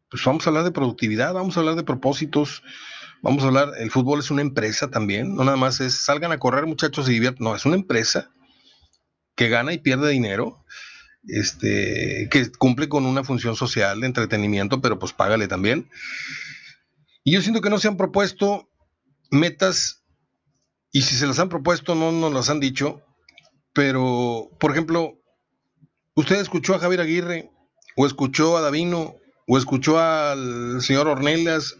pues 0.09 0.23
vamos 0.25 0.45
a 0.45 0.49
hablar 0.49 0.63
de 0.63 0.71
productividad, 0.71 1.33
vamos 1.33 1.57
a 1.57 1.59
hablar 1.59 1.75
de 1.75 1.83
propósitos, 1.83 2.63
Vamos 3.23 3.41
a 3.43 3.47
hablar, 3.47 3.71
el 3.79 3.89
fútbol 3.89 4.19
es 4.19 4.31
una 4.31 4.41
empresa 4.41 4.89
también, 4.89 5.33
no 5.33 5.45
nada 5.45 5.55
más 5.55 5.79
es 5.79 5.95
salgan 5.95 6.33
a 6.33 6.39
correr 6.39 6.65
muchachos 6.65 7.07
y 7.07 7.13
diviertan, 7.13 7.45
no, 7.45 7.55
es 7.55 7.65
una 7.65 7.75
empresa 7.75 8.29
que 9.33 9.47
gana 9.47 9.71
y 9.71 9.77
pierde 9.77 10.09
dinero, 10.09 10.65
este, 11.29 12.27
que 12.29 12.51
cumple 12.51 12.89
con 12.89 13.05
una 13.05 13.23
función 13.23 13.55
social 13.55 14.01
de 14.01 14.07
entretenimiento, 14.07 14.81
pero 14.81 14.99
pues 14.99 15.13
págale 15.13 15.47
también. 15.47 15.89
Y 17.23 17.31
yo 17.31 17.41
siento 17.41 17.61
que 17.61 17.69
no 17.69 17.79
se 17.79 17.87
han 17.87 17.95
propuesto 17.95 18.69
metas, 19.31 20.03
y 20.91 21.03
si 21.03 21.15
se 21.15 21.25
las 21.25 21.39
han 21.39 21.47
propuesto, 21.47 21.95
no 21.95 22.11
nos 22.11 22.33
las 22.33 22.49
han 22.49 22.59
dicho, 22.59 23.03
pero, 23.71 24.49
por 24.59 24.71
ejemplo, 24.71 25.13
usted 26.15 26.41
escuchó 26.41 26.75
a 26.75 26.79
Javier 26.79 26.99
Aguirre, 26.99 27.49
o 27.95 28.05
escuchó 28.05 28.57
a 28.57 28.61
Davino, 28.61 29.15
o 29.47 29.57
escuchó 29.57 29.97
al 29.97 30.81
señor 30.81 31.07
Ornelas, 31.07 31.77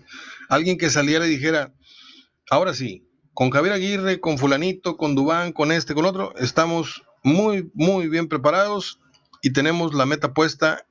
alguien 0.55 0.77
que 0.77 0.89
saliera 0.89 1.25
y 1.25 1.29
dijera, 1.29 1.73
ahora 2.49 2.73
sí, 2.73 3.07
con 3.33 3.49
Javier 3.49 3.73
Aguirre, 3.73 4.19
con 4.19 4.37
fulanito, 4.37 4.97
con 4.97 5.15
Dubán, 5.15 5.51
con 5.51 5.71
este, 5.71 5.93
con 5.93 6.05
otro, 6.05 6.35
estamos 6.37 7.03
muy, 7.23 7.71
muy 7.73 8.07
bien 8.07 8.27
preparados 8.27 8.99
y 9.41 9.51
tenemos 9.51 9.93
la 9.93 10.05
meta 10.05 10.33
puesta 10.33 10.85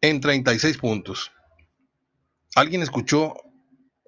en 0.00 0.20
36 0.20 0.78
puntos. 0.78 1.32
¿Alguien 2.54 2.82
escuchó 2.82 3.34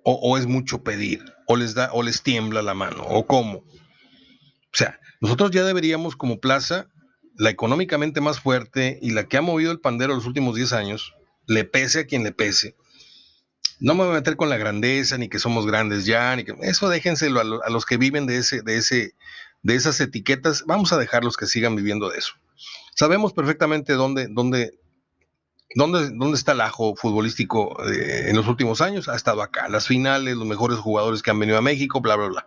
o, 0.03 0.39
es 0.39 0.47
mucho 0.47 0.83
pedir? 0.83 1.23
¿O 1.47 1.57
les 1.57 1.75
da 1.75 1.91
o 1.93 2.03
les 2.03 2.23
tiembla 2.23 2.63
la 2.63 2.75
mano? 2.75 3.05
¿O 3.05 3.27
cómo? 3.27 3.59
O 3.59 4.73
sea, 4.73 4.99
nosotros 5.21 5.51
ya 5.51 5.65
deberíamos 5.65 6.17
como 6.17 6.41
plaza, 6.41 6.89
la 7.37 7.51
económicamente 7.51 8.21
más 8.21 8.41
fuerte 8.41 8.99
y 9.03 9.11
la 9.11 9.29
que 9.29 9.37
ha 9.37 9.43
movido 9.43 9.73
el 9.73 9.81
pandero 9.81 10.15
los 10.15 10.27
últimos 10.27 10.57
10 10.57 10.73
años, 10.73 11.15
le 11.47 11.65
pese 11.65 12.01
a 12.01 12.07
quien 12.07 12.23
le 12.23 12.33
pese, 12.33 12.77
no 13.81 13.95
me 13.95 14.05
voy 14.05 14.13
a 14.13 14.19
meter 14.19 14.37
con 14.37 14.51
la 14.51 14.59
grandeza, 14.59 15.17
ni 15.17 15.29
que 15.29 15.39
somos 15.39 15.67
grandes 15.67 16.05
ya, 16.05 16.37
ni 16.37 16.45
que 16.45 16.55
eso 16.63 16.89
déjenselo 16.89 17.41
a, 17.41 17.71
los 17.71 17.87
que 17.87 17.97
viven 17.97 18.27
de 18.27 18.37
ese, 18.37 18.61
de 18.61 18.77
ese, 18.77 19.15
de 19.63 19.75
esas 19.75 20.01
etiquetas, 20.01 20.65
vamos 20.67 20.93
a 20.93 20.99
dejarlos 20.99 21.37
que 21.39 21.47
sigan 21.47 21.77
viviendo 21.77 22.11
de 22.11 22.19
eso. 22.19 22.35
Sabemos 22.95 23.33
perfectamente 23.33 23.95
dónde, 23.95 24.29
dónde, 24.31 24.79
dónde, 25.75 26.11
dónde 26.11 26.37
está 26.37 26.53
el 26.53 26.61
ajo 26.61 26.95
futbolístico 26.95 27.83
eh, 27.85 28.29
en 28.29 28.37
los 28.37 28.47
últimos 28.47 28.83
años. 28.83 29.09
Ha 29.09 29.17
estado 29.17 29.41
acá, 29.41 29.69
las 29.71 29.87
finales, 29.87 30.37
los 30.37 30.47
mejores 30.47 30.79
jugadores 30.79 31.23
que 31.23 31.31
han 31.31 31.39
venido 31.39 31.57
a 31.57 31.63
México, 31.63 32.03
bla, 32.03 32.17
bla, 32.17 32.29
bla. 32.29 32.47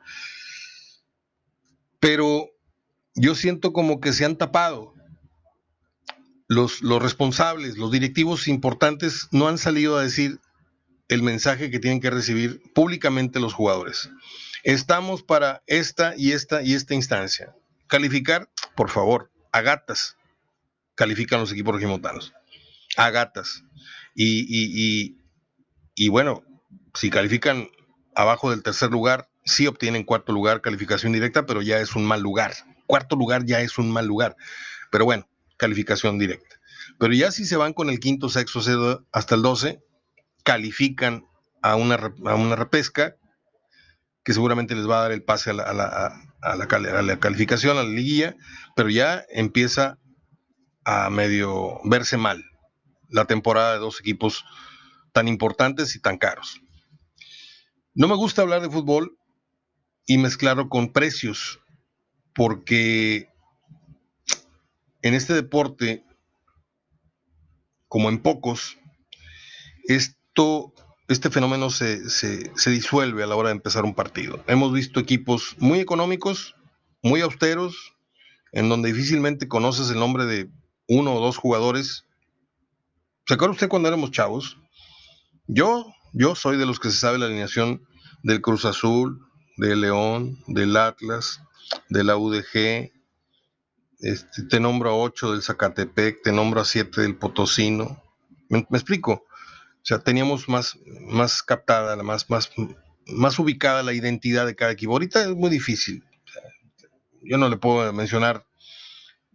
Pero 1.99 2.49
yo 3.15 3.33
siento 3.33 3.73
como 3.73 3.99
que 3.99 4.13
se 4.13 4.25
han 4.25 4.35
tapado. 4.35 4.93
Los, 6.47 6.83
los 6.83 7.01
responsables, 7.01 7.77
los 7.77 7.89
directivos 7.89 8.47
importantes 8.47 9.29
no 9.31 9.47
han 9.47 9.57
salido 9.57 9.97
a 9.97 10.03
decir 10.03 10.39
el 11.13 11.21
mensaje 11.21 11.69
que 11.69 11.79
tienen 11.79 12.01
que 12.01 12.09
recibir 12.09 12.61
públicamente 12.73 13.39
los 13.39 13.53
jugadores. 13.53 14.09
Estamos 14.63 15.23
para 15.23 15.61
esta 15.67 16.13
y 16.17 16.31
esta 16.31 16.61
y 16.63 16.73
esta 16.73 16.93
instancia. 16.93 17.55
Calificar, 17.87 18.49
por 18.75 18.89
favor, 18.89 19.31
a 19.51 19.61
gatas. 19.61 20.17
Califican 20.95 21.39
los 21.39 21.51
equipos 21.51 21.75
regimontanos. 21.75 22.33
A 22.97 23.09
gatas. 23.11 23.63
Y, 24.15 25.15
y, 25.95 26.07
bueno, 26.09 26.43
si 26.93 27.09
califican 27.09 27.69
abajo 28.15 28.51
del 28.51 28.63
tercer 28.63 28.91
lugar, 28.91 29.29
sí 29.43 29.67
obtienen 29.67 30.03
cuarto 30.03 30.31
lugar, 30.31 30.61
calificación 30.61 31.11
directa, 31.13 31.45
pero 31.45 31.61
ya 31.61 31.79
es 31.79 31.95
un 31.95 32.05
mal 32.05 32.21
lugar. 32.21 32.53
Cuarto 32.85 33.15
lugar 33.15 33.45
ya 33.45 33.61
es 33.61 33.77
un 33.77 33.91
mal 33.91 34.05
lugar. 34.05 34.35
Pero 34.91 35.05
bueno, 35.05 35.27
calificación 35.57 36.19
directa. 36.19 36.59
Pero 36.99 37.13
ya 37.13 37.31
si 37.31 37.45
se 37.45 37.57
van 37.57 37.73
con 37.73 37.89
el 37.89 37.99
quinto, 37.99 38.29
sexto, 38.29 39.05
hasta 39.11 39.35
el 39.35 39.41
12, 39.41 39.81
califican 40.43 41.25
a 41.61 41.75
una, 41.75 41.95
a 41.95 42.35
una 42.35 42.55
repesca 42.55 43.15
que 44.23 44.33
seguramente 44.33 44.75
les 44.75 44.89
va 44.89 44.99
a 44.99 45.01
dar 45.03 45.11
el 45.11 45.23
pase 45.23 45.49
a 45.49 45.53
la, 45.53 45.63
a, 45.63 45.73
la, 45.73 46.27
a, 46.41 46.55
la, 47.01 47.19
calificación, 47.19 47.77
a 47.77 47.83
la 47.83 47.89
liguilla, 47.89 48.35
pero 48.75 48.89
ya 48.89 49.25
empieza 49.29 49.97
a 50.85 51.09
medio 51.09 51.79
verse 51.85 52.17
mal 52.17 52.43
la 53.09 53.25
temporada 53.25 53.73
de 53.73 53.79
dos 53.79 53.99
equipos 53.99 54.45
tan 55.11 55.27
importantes 55.27 55.95
y 55.95 55.99
tan 55.99 56.17
caros. 56.17 56.61
No 57.93 58.07
me 58.07 58.15
gusta 58.15 58.41
hablar 58.41 58.61
de 58.61 58.69
fútbol 58.69 59.17
y 60.05 60.17
mezclarlo 60.17 60.69
con 60.69 60.91
precios, 60.91 61.59
porque 62.33 63.29
en 65.01 65.13
este 65.13 65.33
deporte, 65.33 66.03
como 67.87 68.09
en 68.09 68.21
pocos, 68.21 68.77
es 69.83 70.17
este 71.07 71.29
fenómeno 71.29 71.69
se, 71.69 72.01
disuelve 72.65 73.23
a 73.23 73.27
la 73.27 73.35
hora 73.35 73.49
de 73.49 73.55
empezar 73.55 73.83
un 73.85 73.93
partido. 73.93 74.43
Hemos 74.47 74.73
visto 74.73 74.99
equipos 74.99 75.55
muy 75.59 75.79
económicos, 75.79 76.55
muy 77.01 77.21
austeros, 77.21 77.93
en 78.51 78.69
donde 78.69 78.93
difícilmente 78.93 79.47
conoces 79.47 79.89
el 79.89 79.99
nombre 79.99 80.25
de 80.25 80.49
uno 80.87 81.15
o 81.15 81.21
dos 81.21 81.37
jugadores. 81.37 82.05
¿Se 83.25 83.33
acuerda 83.33 83.53
usted 83.53 83.69
cuando 83.69 83.87
éramos 83.87 84.11
chavos? 84.11 84.57
Yo, 85.47 85.85
yo 86.13 86.35
soy 86.35 86.57
de 86.57 86.65
los 86.65 86.79
que 86.79 86.89
se 86.89 86.97
sabe 86.97 87.17
la 87.17 87.25
alineación 87.25 87.85
del 88.23 88.41
Cruz 88.41 88.65
Azul, 88.65 89.19
del 89.57 89.81
León, 89.81 90.39
del 90.47 90.75
Atlas, 90.77 91.41
de 91.89 92.03
la 92.03 92.17
UDG. 92.17 92.91
Este, 93.99 94.43
te 94.49 94.59
nombro 94.59 94.89
a 94.89 94.95
ocho 94.95 95.31
del 95.31 95.41
Zacatepec, 95.41 96.21
te 96.23 96.31
nombro 96.31 96.61
a 96.61 96.65
siete 96.65 97.01
del 97.01 97.17
Potosino. 97.17 98.01
me 98.49 98.65
explico? 98.71 99.25
O 99.83 99.85
sea, 99.85 99.99
teníamos 99.99 100.47
más, 100.47 100.77
más 101.01 101.43
captada, 101.43 102.01
más, 102.01 102.29
más, 102.29 102.49
más 103.05 103.37
ubicada 103.37 103.83
la 103.83 103.91
identidad 103.91 104.45
de 104.45 104.55
cada 104.55 104.71
equipo. 104.71 104.93
Ahorita 104.93 105.21
es 105.21 105.35
muy 105.35 105.49
difícil. 105.49 106.05
yo 107.21 107.37
no 107.37 107.49
le 107.49 107.57
puedo 107.57 107.91
mencionar 107.91 108.47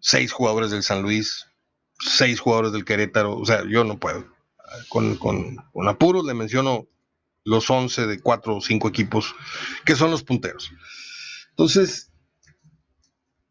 seis 0.00 0.32
jugadores 0.32 0.70
del 0.70 0.82
San 0.82 1.02
Luis, 1.02 1.46
seis 2.00 2.40
jugadores 2.40 2.72
del 2.72 2.86
Querétaro. 2.86 3.36
O 3.36 3.44
sea, 3.44 3.62
yo 3.68 3.84
no 3.84 3.98
puedo. 3.98 4.26
Con, 4.88 5.16
con, 5.16 5.56
con 5.72 5.86
apuros 5.86 6.24
le 6.24 6.32
menciono 6.32 6.88
los 7.44 7.68
once 7.68 8.06
de 8.06 8.20
cuatro 8.20 8.56
o 8.56 8.60
cinco 8.62 8.88
equipos 8.88 9.34
que 9.84 9.96
son 9.96 10.10
los 10.10 10.22
punteros. 10.22 10.72
Entonces, 11.50 12.10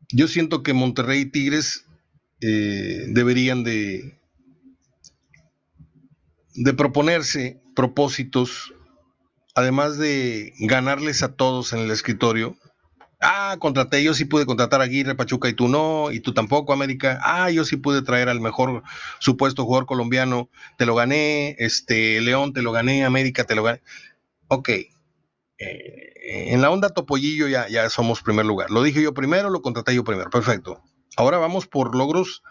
yo 0.10 0.27
siento 0.27 0.63
que 0.63 0.73
Monterrey 0.73 1.21
y 1.21 1.25
Tigres 1.25 1.86
eh, 2.41 3.05
deberían 3.10 3.63
de, 3.63 4.19
de 6.57 6.73
proponerse 6.73 7.61
propósitos, 7.75 8.73
además 9.53 9.97
de 9.97 10.53
ganarles 10.59 11.21
a 11.21 11.35
todos 11.35 11.71
en 11.71 11.79
el 11.79 11.91
escritorio. 11.91 12.57
Ah, 13.21 13.57
contraté, 13.59 14.03
yo 14.03 14.13
sí 14.13 14.25
pude 14.25 14.45
contratar 14.45 14.81
a 14.81 14.85
Aguirre, 14.85 15.15
Pachuca 15.15 15.49
y 15.49 15.53
tú 15.53 15.67
no, 15.67 16.11
y 16.11 16.19
tú 16.19 16.33
tampoco, 16.33 16.73
América. 16.73 17.19
Ah, 17.23 17.51
yo 17.51 17.63
sí 17.63 17.77
pude 17.77 18.01
traer 18.01 18.27
al 18.27 18.41
mejor 18.41 18.83
supuesto 19.19 19.65
jugador 19.65 19.85
colombiano, 19.85 20.49
te 20.77 20.87
lo 20.87 20.95
gané, 20.95 21.55
este, 21.59 22.21
León 22.21 22.53
te 22.53 22.63
lo 22.63 22.71
gané, 22.71 23.05
América 23.05 23.43
te 23.43 23.55
lo 23.55 23.63
gané. 23.63 23.81
Ok, 24.47 24.69
eh, 24.69 24.93
en 26.19 26.61
la 26.61 26.71
onda 26.71 26.89
Topollillo 26.89 27.47
ya, 27.47 27.67
ya 27.67 27.89
somos 27.89 28.23
primer 28.23 28.45
lugar. 28.45 28.71
Lo 28.71 28.81
dije 28.81 29.01
yo 29.01 29.13
primero, 29.13 29.51
lo 29.51 29.61
contraté 29.61 29.93
yo 29.93 30.03
primero, 30.03 30.29
perfecto. 30.31 30.81
Ahora 31.17 31.37
vamos 31.37 31.67
por 31.67 31.95
logros 31.95 32.41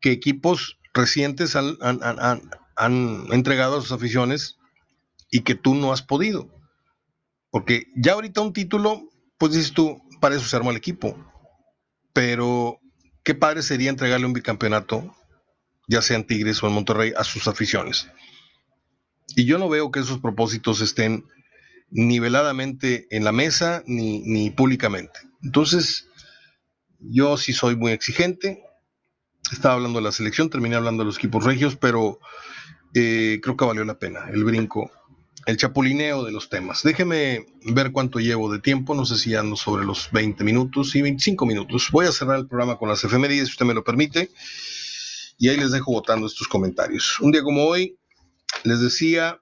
que 0.00 0.12
equipos 0.12 0.78
recientes 0.94 1.56
han, 1.56 1.76
han 1.80 2.40
entregado 2.78 3.78
a 3.78 3.80
sus 3.80 3.92
aficiones 3.92 4.58
y 5.30 5.40
que 5.40 5.54
tú 5.54 5.74
no 5.74 5.92
has 5.92 6.02
podido. 6.02 6.48
Porque 7.50 7.84
ya 7.96 8.12
ahorita 8.12 8.40
un 8.40 8.52
título, 8.52 9.08
pues 9.38 9.52
dices 9.52 9.72
tú, 9.72 10.00
para 10.20 10.36
eso 10.36 10.44
se 10.46 10.56
armó 10.56 10.70
el 10.70 10.76
equipo. 10.76 11.16
pero 12.12 12.80
qué 13.22 13.34
padre 13.34 13.62
sería 13.62 13.90
entregarle 13.90 14.26
un 14.26 14.32
bicampeonato, 14.32 15.14
ya 15.86 16.02
sea 16.02 16.16
en 16.16 16.26
Tigres 16.26 16.62
o 16.62 16.66
en 16.66 16.72
Monterrey, 16.72 17.12
a 17.16 17.22
sus 17.24 17.46
aficiones. 17.46 18.08
Y 19.36 19.44
yo 19.44 19.58
no 19.58 19.68
veo 19.68 19.90
que 19.90 20.00
esos 20.00 20.18
propósitos 20.18 20.80
estén 20.80 21.24
niveladamente 21.90 23.06
en 23.10 23.24
la 23.24 23.32
mesa 23.32 23.82
ni, 23.86 24.20
ni 24.20 24.50
públicamente. 24.50 25.20
Entonces, 25.42 26.08
yo 26.98 27.36
sí 27.36 27.52
soy 27.52 27.76
muy 27.76 27.92
exigente. 27.92 28.64
Estaba 29.52 29.74
hablando 29.74 29.98
de 30.00 30.04
la 30.04 30.12
selección, 30.12 30.50
terminé 30.50 30.76
hablando 30.76 31.02
de 31.02 31.06
los 31.06 31.18
equipos 31.18 31.44
regios, 31.44 31.76
pero 31.76 32.18
eh, 32.94 33.40
creo 33.42 33.56
que 33.56 33.64
valió 33.64 33.84
la 33.84 33.98
pena 33.98 34.28
el 34.32 34.44
brinco, 34.44 34.90
el 35.46 35.56
chapulineo 35.56 36.24
de 36.24 36.32
los 36.32 36.48
temas. 36.48 36.82
Déjeme 36.82 37.46
ver 37.64 37.92
cuánto 37.92 38.18
llevo 38.18 38.52
de 38.52 38.60
tiempo, 38.60 38.94
no 38.94 39.04
sé 39.04 39.16
si 39.16 39.34
ando 39.34 39.56
sobre 39.56 39.84
los 39.84 40.10
20 40.12 40.44
minutos 40.44 40.94
y 40.94 41.02
25 41.02 41.46
minutos. 41.46 41.88
Voy 41.90 42.06
a 42.06 42.12
cerrar 42.12 42.38
el 42.38 42.46
programa 42.46 42.76
con 42.76 42.88
las 42.88 43.02
efemérides, 43.04 43.48
si 43.48 43.52
usted 43.52 43.66
me 43.66 43.74
lo 43.74 43.84
permite, 43.84 44.30
y 45.38 45.48
ahí 45.48 45.56
les 45.56 45.72
dejo 45.72 45.92
votando 45.92 46.26
estos 46.26 46.48
comentarios. 46.48 47.18
Un 47.20 47.32
día 47.32 47.42
como 47.42 47.64
hoy, 47.64 47.98
les 48.64 48.80
decía, 48.80 49.40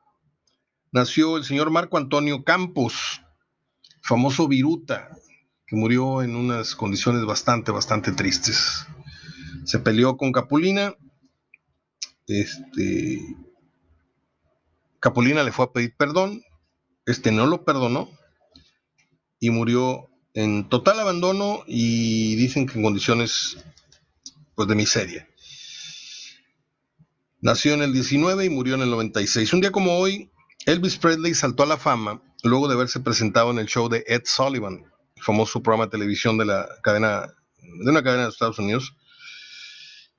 nació 0.93 1.37
el 1.37 1.45
señor 1.45 1.71
Marco 1.71 1.97
Antonio 1.97 2.45
Campos, 2.45 3.23
famoso 4.03 4.47
viruta, 4.47 5.11
que 5.67 5.75
murió 5.75 6.23
en 6.23 6.37
unas 6.37 6.77
condiciones 6.77 7.25
bastante, 7.25 7.73
bastante 7.73 8.13
tristes. 8.13 8.87
Se 9.65 9.81
peleó 9.81 10.17
con 10.17 10.31
Capulina. 10.31 10.95
Este, 12.27 13.37
Capulina 15.01 15.43
le 15.43 15.53
fue 15.53 15.67
a 15.67 15.73
pedir 15.73 15.95
perdón. 15.97 16.43
Este 17.07 17.31
no 17.31 17.47
lo 17.47 17.65
perdonó 17.65 18.11
y 19.39 19.51
murió 19.51 20.09
en 20.35 20.69
total 20.69 21.01
abandono 21.01 21.63
y 21.67 22.35
dicen 22.37 22.67
que 22.67 22.79
en 22.79 22.85
condiciones 22.85 23.57
pues 24.55 24.69
de 24.69 24.75
miseria. 24.75 25.29
Nació 27.41 27.75
en 27.75 27.83
el 27.83 27.93
19 27.93 28.45
y 28.45 28.51
murió 28.51 28.75
en 28.75 28.83
el 28.83 28.91
96. 28.91 29.53
Un 29.53 29.61
día 29.61 29.71
como 29.71 29.99
hoy, 29.99 30.31
Elvis 30.65 30.97
Presley 30.97 31.35
saltó 31.35 31.63
a 31.63 31.67
la 31.67 31.77
fama 31.77 32.21
luego 32.43 32.67
de 32.67 32.75
haberse 32.75 32.99
presentado 33.01 33.51
en 33.51 33.59
el 33.59 33.67
show 33.67 33.89
de 33.89 34.05
Ed 34.07 34.23
Sullivan, 34.25 34.85
famoso 35.19 35.63
programa 35.63 35.85
de 35.85 35.93
televisión 35.93 36.39
de 36.39 36.47
la 36.47 36.69
cadena, 36.83 37.29
de 37.59 37.91
una 37.91 38.03
cadena 38.03 38.25
de 38.25 38.31
Estados 38.31 38.59
Unidos. 38.59 38.97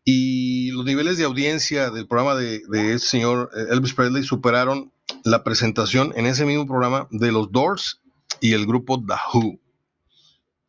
Y 0.10 0.72
los 0.72 0.86
niveles 0.86 1.17
de 1.17 1.26
audiencia 1.26 1.89
del 1.89 2.08
programa 2.08 2.34
de, 2.36 2.62
de 2.70 2.93
ese 2.93 3.08
señor 3.08 3.52
eh, 3.54 3.65
Elvis 3.72 3.93
Presley 3.93 4.24
superaron 4.24 4.93
la 5.26 5.43
presentación 5.43 6.13
en 6.15 6.28
ese 6.28 6.46
mismo 6.46 6.65
programa 6.65 7.10
de 7.12 7.30
los 7.34 7.52
Doors 7.52 8.00
y 8.39 8.54
el 8.54 8.65
grupo 8.65 9.04
The 9.06 9.15
Who. 9.34 9.60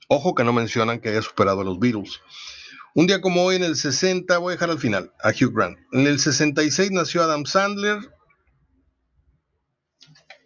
Ojo 0.09 0.35
que 0.35 0.43
no 0.43 0.53
mencionan 0.53 0.99
que 0.99 1.11
haya 1.11 1.23
superado 1.23 1.61
a 1.61 1.65
los 1.65 1.79
Beatles. 1.79 2.21
Un 2.97 3.07
día 3.07 3.21
como 3.21 3.45
hoy, 3.45 3.55
en 3.55 3.63
el 3.63 3.77
60, 3.77 4.39
voy 4.39 4.51
a 4.51 4.57
dejar 4.57 4.71
al 4.71 4.81
final 4.81 5.13
a 5.23 5.29
Hugh 5.29 5.55
Grant. 5.55 5.79
En 5.93 6.09
el 6.09 6.19
66 6.19 6.91
nació 6.91 7.23
Adam 7.23 7.47
Sandler. 7.47 8.01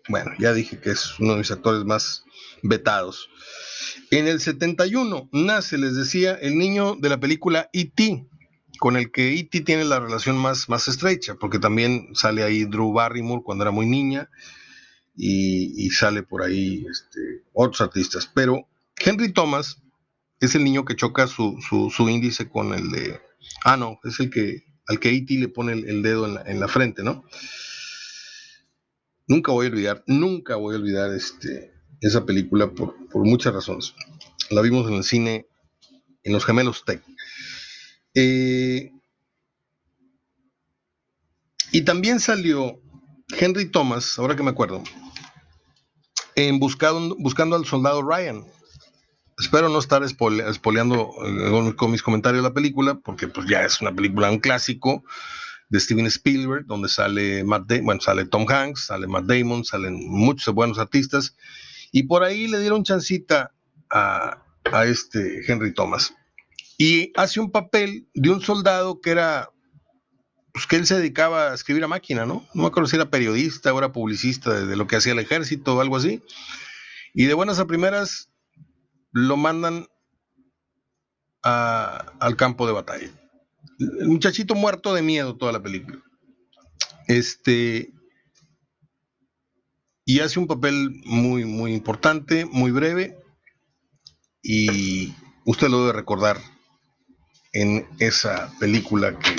Bueno, 0.06 0.32
ya 0.38 0.52
dije 0.52 0.78
que 0.78 0.90
es 0.90 1.18
uno 1.18 1.32
de 1.32 1.38
mis 1.38 1.50
actores 1.50 1.86
más 1.86 2.24
vetados. 2.62 3.30
En 4.10 4.28
el 4.28 4.38
71 4.38 5.30
nace, 5.32 5.78
les 5.78 5.96
decía, 5.96 6.34
el 6.34 6.58
niño 6.58 6.94
de 6.96 7.08
la 7.08 7.20
película 7.20 7.70
E.T., 7.72 8.26
con 8.82 8.96
el 8.96 9.12
que 9.12 9.38
E.T. 9.38 9.60
tiene 9.60 9.84
la 9.84 10.00
relación 10.00 10.36
más, 10.36 10.68
más 10.68 10.88
estrecha, 10.88 11.36
porque 11.36 11.60
también 11.60 12.08
sale 12.16 12.42
ahí 12.42 12.64
Drew 12.64 12.92
Barrymore 12.92 13.44
cuando 13.44 13.62
era 13.62 13.70
muy 13.70 13.86
niña 13.86 14.28
y, 15.14 15.88
sale 15.90 16.24
por 16.24 16.42
ahí 16.42 16.84
este, 16.90 17.44
otros 17.52 17.80
artistas. 17.80 18.28
Pero 18.34 18.66
Henry 18.96 19.32
Thomas 19.32 19.80
es 20.40 20.56
el 20.56 20.64
niño 20.64 20.84
que 20.84 20.96
choca 20.96 21.28
su, 21.28 21.56
índice 22.08 22.48
con 22.48 22.74
el 22.74 22.90
de... 22.90 23.20
Ah, 23.64 23.76
no, 23.76 24.00
es 24.02 24.18
el 24.18 24.30
que 24.30 24.64
al 24.88 24.98
que 24.98 25.10
E.T. 25.10 25.32
le 25.34 25.46
pone 25.46 25.74
el, 25.74 26.02
dedo 26.02 26.26
en 26.26 26.34
la, 26.34 26.42
en 26.42 26.58
la, 26.58 26.66
frente, 26.66 27.04
¿no? 27.04 27.24
Nunca 29.28 29.52
voy 29.52 29.66
a 29.66 29.70
olvidar, 29.70 30.02
nunca 30.08 30.56
voy 30.56 30.74
a 30.74 30.78
olvidar 30.78 31.14
este, 31.14 31.72
esa 32.00 32.26
película 32.26 32.68
por, 32.72 32.96
muchas 33.14 33.54
razones. 33.54 33.94
La 34.50 34.60
vimos 34.60 34.88
en 34.88 34.94
el 34.94 35.04
cine 35.04 35.46
en 36.24 36.32
Los 36.32 36.44
Gemelos 36.44 36.84
Tech. 36.84 37.00
Eh, 38.14 38.92
y 41.72 41.82
también 41.82 42.20
salió 42.20 42.78
Henry 43.38 43.70
Thomas, 43.70 44.18
ahora 44.18 44.36
que 44.36 44.42
me 44.42 44.50
acuerdo, 44.50 44.82
en 46.34 46.58
buscando, 46.58 47.16
buscando 47.18 47.56
al 47.56 47.64
soldado 47.64 48.02
Ryan. 48.02 48.44
Espero 49.38 49.68
no 49.68 49.78
estar 49.78 50.02
espoleando 50.02 51.10
eh, 51.24 51.74
con, 51.74 51.90
mis 51.90 52.02
comentarios 52.02 52.42
la 52.42 52.52
película, 52.52 53.00
porque 53.02 53.28
pues 53.28 53.48
ya 53.48 53.62
es 53.64 53.80
una 53.80 53.94
película, 53.94 54.30
un 54.30 54.38
clásico 54.38 55.02
de 55.70 55.80
Steven 55.80 56.06
Spielberg, 56.06 56.66
donde 56.66 56.88
sale 56.88 57.42
Matt 57.44 57.72
bueno, 57.82 58.00
sale 58.00 58.26
Tom 58.26 58.46
Hanks, 58.46 58.86
sale 58.86 59.06
Matt 59.06 59.24
Damon, 59.24 59.64
salen 59.64 59.98
muchos 60.06 60.54
buenos 60.54 60.78
artistas. 60.78 61.34
Y 61.92 62.04
por 62.04 62.22
ahí 62.22 62.46
le 62.46 62.60
dieron 62.60 62.84
chancita 62.84 63.52
a, 63.90 64.38
este 64.84 65.40
Henry 65.46 65.72
Thomas. 65.74 66.14
Y 66.78 67.12
hace 67.16 67.40
un 67.40 67.50
papel 67.50 68.08
de 68.14 68.30
un 68.30 68.40
soldado 68.40 69.00
que 69.00 69.10
era, 69.10 69.50
pues 70.52 70.66
que 70.66 70.76
él 70.76 70.86
se 70.86 70.96
dedicaba 70.96 71.50
a 71.50 71.54
escribir 71.54 71.84
a 71.84 71.88
máquina, 71.88 72.26
¿no? 72.26 72.46
No 72.54 72.62
me 72.62 72.68
acuerdo 72.68 72.88
si 72.88 72.96
era 72.96 73.10
periodista 73.10 73.72
o 73.72 73.78
era 73.78 73.92
publicista 73.92 74.64
de, 74.64 74.76
lo 74.76 74.86
que 74.86 74.96
hacía 74.96 75.12
el 75.12 75.18
ejército 75.18 75.76
o 75.76 75.80
algo 75.80 75.96
así. 75.96 76.22
Y 77.14 77.24
de 77.26 77.34
buenas 77.34 77.58
a 77.58 77.66
primeras 77.66 78.30
lo 79.12 79.36
mandan 79.36 79.86
al 81.42 82.36
campo 82.36 82.66
de 82.66 82.72
batalla. 82.72 83.10
Muchachito 84.06 84.54
muerto 84.54 84.94
de 84.94 85.02
miedo 85.02 85.36
toda 85.36 85.52
la 85.52 85.62
película. 85.62 86.02
Este, 87.08 87.92
y 90.04 90.20
hace 90.20 90.38
un 90.38 90.46
papel 90.46 91.00
muy, 91.04 91.44
muy 91.44 91.74
importante, 91.74 92.44
muy 92.44 92.70
breve, 92.70 93.18
y 94.42 95.14
usted 95.44 95.68
lo 95.68 95.80
debe 95.80 95.92
recordar 95.92 96.38
en 97.52 97.86
esa 97.98 98.52
película 98.58 99.18
que 99.18 99.36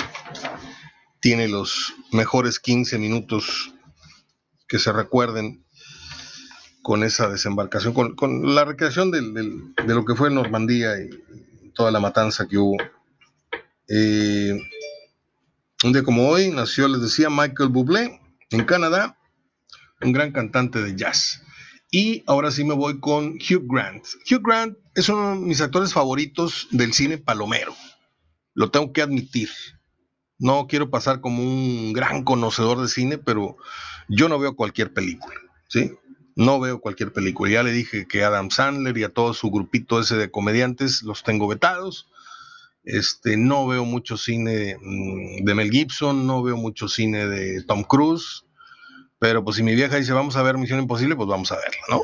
tiene 1.20 1.48
los 1.48 1.94
mejores 2.12 2.58
15 2.60 2.98
minutos 2.98 3.72
que 4.68 4.78
se 4.78 4.92
recuerden 4.92 5.64
con 6.82 7.02
esa 7.02 7.28
desembarcación, 7.28 7.92
con, 7.92 8.54
la 8.54 8.64
recreación 8.64 9.10
de 9.10 9.22
lo 9.94 10.04
que 10.04 10.14
fue 10.14 10.30
Normandía 10.30 10.92
y 11.00 11.72
toda 11.72 11.90
la 11.90 12.00
matanza 12.00 12.46
que 12.46 12.58
hubo. 12.58 12.76
Eh, 13.88 14.58
un 15.82 15.92
día 15.92 16.02
como 16.02 16.28
hoy 16.28 16.50
nació, 16.50 16.88
les 16.88 17.02
decía, 17.02 17.30
Michael 17.30 17.70
Bublé 17.70 18.20
en 18.50 18.64
Canadá 18.64 19.18
un 20.04 20.12
gran 20.12 20.32
cantante 20.32 20.82
de 20.82 20.96
jazz. 20.96 21.42
Y 21.90 22.22
ahora 22.26 22.50
sí 22.50 22.64
me 22.64 22.74
voy 22.74 23.00
con 23.00 23.34
Hugh 23.34 23.66
Grant. 23.66 24.04
Hugh 24.30 24.42
Grant 24.42 24.76
es 24.94 25.08
uno 25.08 25.30
de 25.30 25.36
mis 25.36 25.60
actores 25.60 25.92
favoritos 25.92 26.68
del 26.70 26.92
cine 26.92 27.18
palomero. 27.18 27.74
Lo 28.54 28.70
tengo 28.70 28.92
que 28.92 29.02
admitir. 29.02 29.50
No 30.38 30.66
quiero 30.66 30.90
pasar 30.90 31.20
como 31.20 31.42
un 31.42 31.92
gran 31.92 32.24
conocedor 32.24 32.80
de 32.80 32.88
cine, 32.88 33.18
pero 33.18 33.56
yo 34.08 34.28
no 34.28 34.38
veo 34.38 34.56
cualquier 34.56 34.92
película, 34.92 35.36
¿sí? 35.68 35.92
No 36.36 36.58
veo 36.58 36.80
cualquier 36.80 37.12
película. 37.12 37.52
Ya 37.52 37.62
le 37.62 37.72
dije 37.72 38.06
que 38.08 38.24
Adam 38.24 38.50
Sandler 38.50 38.96
y 38.98 39.04
a 39.04 39.08
todo 39.08 39.34
su 39.34 39.50
grupito 39.50 40.00
ese 40.00 40.16
de 40.16 40.30
comediantes 40.30 41.02
los 41.02 41.22
tengo 41.22 41.46
vetados. 41.46 42.08
Este, 42.84 43.36
no 43.36 43.66
veo 43.66 43.84
mucho 43.84 44.16
cine 44.16 44.76
mm, 44.80 45.44
de 45.44 45.54
Mel 45.54 45.70
Gibson, 45.70 46.26
no 46.26 46.42
veo 46.42 46.56
mucho 46.56 46.88
cine 46.88 47.26
de 47.26 47.62
Tom 47.62 47.82
Cruise, 47.82 48.44
pero 49.18 49.42
pues 49.42 49.56
si 49.56 49.62
mi 49.62 49.74
vieja 49.74 49.96
dice, 49.96 50.12
vamos 50.12 50.36
a 50.36 50.42
ver 50.42 50.58
Misión 50.58 50.80
Imposible, 50.80 51.16
pues 51.16 51.28
vamos 51.28 51.50
a 51.50 51.56
verla, 51.56 51.80
¿no? 51.88 52.02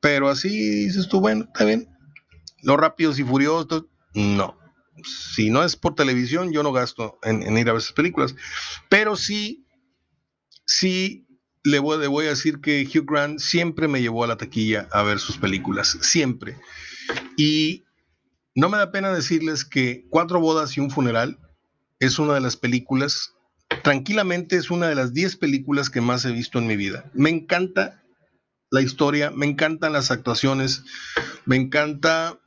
Pero 0.00 0.28
así 0.28 0.48
dices 0.48 1.08
tú, 1.08 1.20
bueno, 1.20 1.44
está 1.44 1.64
bien. 1.64 1.88
Los 2.62 2.76
rápidos 2.76 3.18
y 3.18 3.24
furiosos, 3.24 3.86
no. 4.12 4.59
Si 5.04 5.50
no 5.50 5.62
es 5.64 5.76
por 5.76 5.94
televisión, 5.94 6.52
yo 6.52 6.62
no 6.62 6.72
gasto 6.72 7.18
en, 7.22 7.42
ir 7.56 7.68
a 7.68 7.72
ver 7.72 7.80
esas 7.80 7.92
películas. 7.92 8.34
Pero 8.88 9.16
sí, 9.16 9.66
sí 10.66 11.26
le 11.62 11.78
voy, 11.78 11.98
le 11.98 12.06
voy 12.06 12.26
a 12.26 12.30
decir 12.30 12.60
que 12.60 12.86
Hugh 12.86 13.06
Grant 13.06 13.38
siempre 13.38 13.88
me 13.88 14.00
llevó 14.00 14.24
a 14.24 14.28
la 14.28 14.36
taquilla 14.36 14.88
a 14.92 15.02
ver 15.02 15.18
sus 15.18 15.36
películas, 15.36 15.98
siempre. 16.00 16.58
Y 17.36 17.84
no 18.54 18.68
me 18.68 18.78
da 18.78 18.92
pena 18.92 19.12
decirles 19.12 19.64
que 19.64 20.06
Cuatro 20.10 20.40
bodas 20.40 20.76
y 20.76 20.80
un 20.80 20.90
funeral 20.90 21.38
es 21.98 22.18
una 22.18 22.34
de 22.34 22.40
las 22.40 22.56
películas 22.56 23.34
tranquilamente 23.82 24.56
es 24.56 24.70
una 24.70 24.88
de 24.88 24.94
las 24.94 25.14
10 25.14 25.36
películas 25.36 25.90
que 25.90 26.00
más 26.00 26.24
he 26.24 26.32
visto 26.32 26.58
en 26.58 26.66
mi 26.66 26.76
vida. 26.76 27.10
Me 27.14 27.30
encanta 27.30 28.02
la 28.70 28.82
historia, 28.82 29.30
me 29.30 29.46
encantan 29.46 29.92
las 29.92 30.10
actuaciones, 30.10 30.84
me 31.44 31.56
encanta 31.56 32.39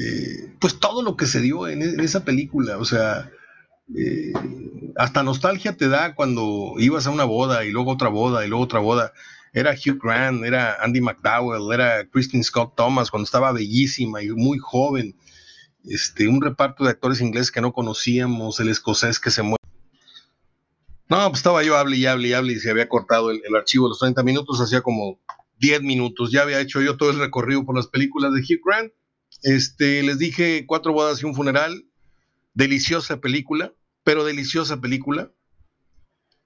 eh, 0.00 0.54
pues 0.58 0.80
todo 0.80 1.02
lo 1.02 1.16
que 1.16 1.26
se 1.26 1.40
dio 1.40 1.68
en, 1.68 2.00
esa 2.00 2.24
película. 2.24 2.78
O 2.78 2.84
sea, 2.84 3.30
eh, 3.94 4.32
hasta 4.96 5.22
nostalgia 5.22 5.76
te 5.76 5.88
da 5.88 6.14
cuando 6.14 6.74
ibas 6.78 7.06
a 7.06 7.10
una 7.10 7.24
boda 7.24 7.64
y 7.64 7.70
luego 7.70 7.92
otra 7.92 8.08
boda 8.08 8.44
y 8.44 8.48
luego 8.48 8.64
otra 8.64 8.80
boda. 8.80 9.12
era 9.52 9.72
Hugh 9.72 9.98
Grant, 10.02 10.44
era 10.44 10.76
Andy 10.82 11.00
McDowell, 11.00 11.72
era 11.74 12.08
Christine 12.08 12.44
Scott 12.44 12.74
Thomas 12.76 13.10
cuando 13.10 13.24
estaba 13.24 13.52
bellísima 13.52 14.22
y 14.22 14.30
muy 14.30 14.58
joven. 14.58 15.16
Este, 15.84 16.28
un 16.28 16.40
reparto 16.40 16.84
de 16.84 16.90
actores 16.90 17.20
ingleses 17.20 17.50
que 17.50 17.60
no 17.60 17.72
conocíamos, 17.72 18.60
el 18.60 18.68
escocés 18.68 19.18
que 19.18 19.30
se 19.30 19.42
muere. 19.42 19.56
No, 21.08 21.28
pues 21.28 21.40
estaba 21.40 21.62
yo 21.64 21.76
hable 21.76 21.96
y 21.96 22.06
hable 22.06 22.28
y 22.28 22.32
hable 22.32 22.52
y 22.52 22.60
se 22.60 22.70
había 22.70 22.88
cortado 22.88 23.30
el, 23.30 23.42
archivo 23.56 23.86
de 23.86 23.90
los 23.90 23.98
30 23.98 24.22
minutos, 24.22 24.60
hacía 24.60 24.80
como 24.80 25.18
10 25.58 25.82
minutos. 25.82 26.30
Ya 26.30 26.42
había 26.42 26.60
hecho 26.60 26.80
yo 26.80 26.96
todo 26.96 27.10
el 27.10 27.18
recorrido 27.18 27.64
por 27.64 27.74
las 27.76 27.88
películas 27.88 28.32
de 28.32 28.40
Hugh 28.40 28.60
Grant. 28.64 28.92
Este, 29.42 30.02
les 30.02 30.18
dije 30.18 30.64
cuatro 30.66 30.92
bodas 30.92 31.22
y 31.22 31.26
un 31.26 31.34
funeral. 31.34 31.86
Deliciosa 32.54 33.20
película, 33.20 33.72
pero 34.04 34.24
deliciosa 34.24 34.80
película. 34.80 35.30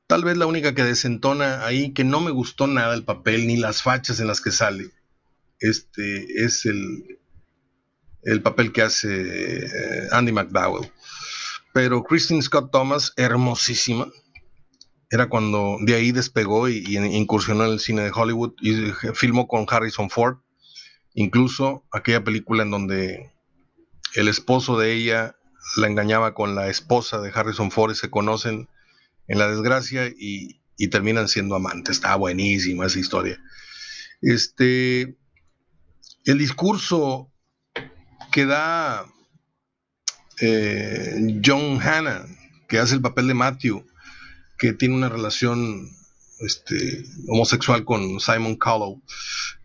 Tal 0.07 0.22
vez 0.22 0.37
la 0.37 0.46
única 0.46 0.74
que 0.74 0.85
desentona 0.85 1.64
ahí, 1.64 1.92
que 1.92 2.04
no 2.04 2.20
me 2.20 2.30
gustó 2.30 2.66
nada 2.66 2.94
el 2.94 3.04
papel 3.04 3.46
ni 3.46 3.57
las 3.57 3.83
fachas 3.83 4.20
en 4.20 4.26
las 4.26 4.42
que 4.42 4.50
sale, 4.50 4.90
este, 5.61 6.44
es 6.44 6.66
el, 6.66 7.18
el 8.22 8.42
papel 8.42 8.70
que 8.70 8.83
hace 8.83 9.64
eh, 9.64 10.09
Andy 10.12 10.33
McDowell. 10.33 10.90
Pero 11.72 12.04
Christine 12.04 12.42
Scott 12.42 12.70
Thomas, 12.70 13.12
hermosísima. 13.16 14.09
Era 15.11 15.28
cuando 15.28 15.78
de 15.80 15.94
ahí 15.94 16.12
despegó 16.12 16.68
y, 16.68 16.85
y 16.87 16.96
incursionó 16.98 17.64
en 17.64 17.72
el 17.72 17.80
cine 17.80 18.02
de 18.02 18.12
Hollywood 18.14 18.54
y 18.61 18.92
filmó 19.14 19.48
con 19.48 19.66
Harrison 19.68 20.11
Ford. 20.11 20.38
Incluso 21.14 21.85
aquella 21.92 22.24
película 22.24 22.64
en 22.64 22.70
donde 22.70 23.33
el 24.14 24.29
esposo 24.29 24.79
de 24.79 24.92
ella 24.92 25.37
la 25.77 25.87
engañaba 25.87 26.35
con 26.35 26.55
la 26.55 26.68
esposa 26.68 27.20
de 27.20 27.33
Harrison 27.35 27.70
Ford 27.70 27.92
y 27.92 27.94
se 27.94 28.11
conocen 28.11 28.68
en 29.29 29.38
la 29.38 29.48
desgracia 29.48 30.07
y, 30.07 30.61
terminan 30.90 31.29
siendo 31.29 31.55
amantes. 31.55 31.96
Está 31.96 32.16
buenísima 32.16 32.87
esa 32.87 32.98
historia. 32.98 33.40
Este, 34.20 35.16
el 36.24 36.38
discurso 36.38 37.33
que 38.31 38.44
da 38.44 39.07
eh, 40.40 41.40
John 41.44 41.81
Hanna, 41.81 42.27
que 42.68 42.79
hace 42.79 42.96
el 42.96 43.00
papel 43.00 43.29
de 43.29 43.35
Matthew, 43.35 43.87
que 44.59 44.72
tiene 44.72 44.94
una 44.94 45.09
relación 45.09 45.88
este, 46.44 47.04
homosexual 47.28 47.85
con 47.85 48.20
Simon 48.20 48.57
Callow, 48.57 49.02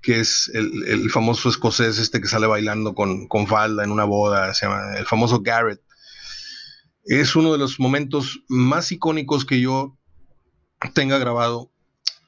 que 0.01 0.19
es 0.19 0.49
el, 0.53 1.09
famoso 1.09 1.49
escocés 1.49 1.97
este 1.97 2.21
que 2.21 2.27
sale 2.27 2.47
bailando 2.47 2.93
con, 2.93 3.27
con 3.27 3.47
falda 3.47 3.83
en 3.83 3.91
una 3.91 4.05
boda, 4.05 4.53
se 4.53 4.65
llama 4.65 4.95
el 4.97 5.05
famoso 5.05 5.41
Garrett 5.41 5.81
es 7.09 7.35
uno 7.35 7.51
de 7.51 7.57
los 7.57 7.79
momentos 7.79 8.43
más 8.47 8.91
icónicos 8.91 9.43
que 9.43 9.59
yo 9.59 9.97
tenga 10.93 11.17
grabado 11.17 11.71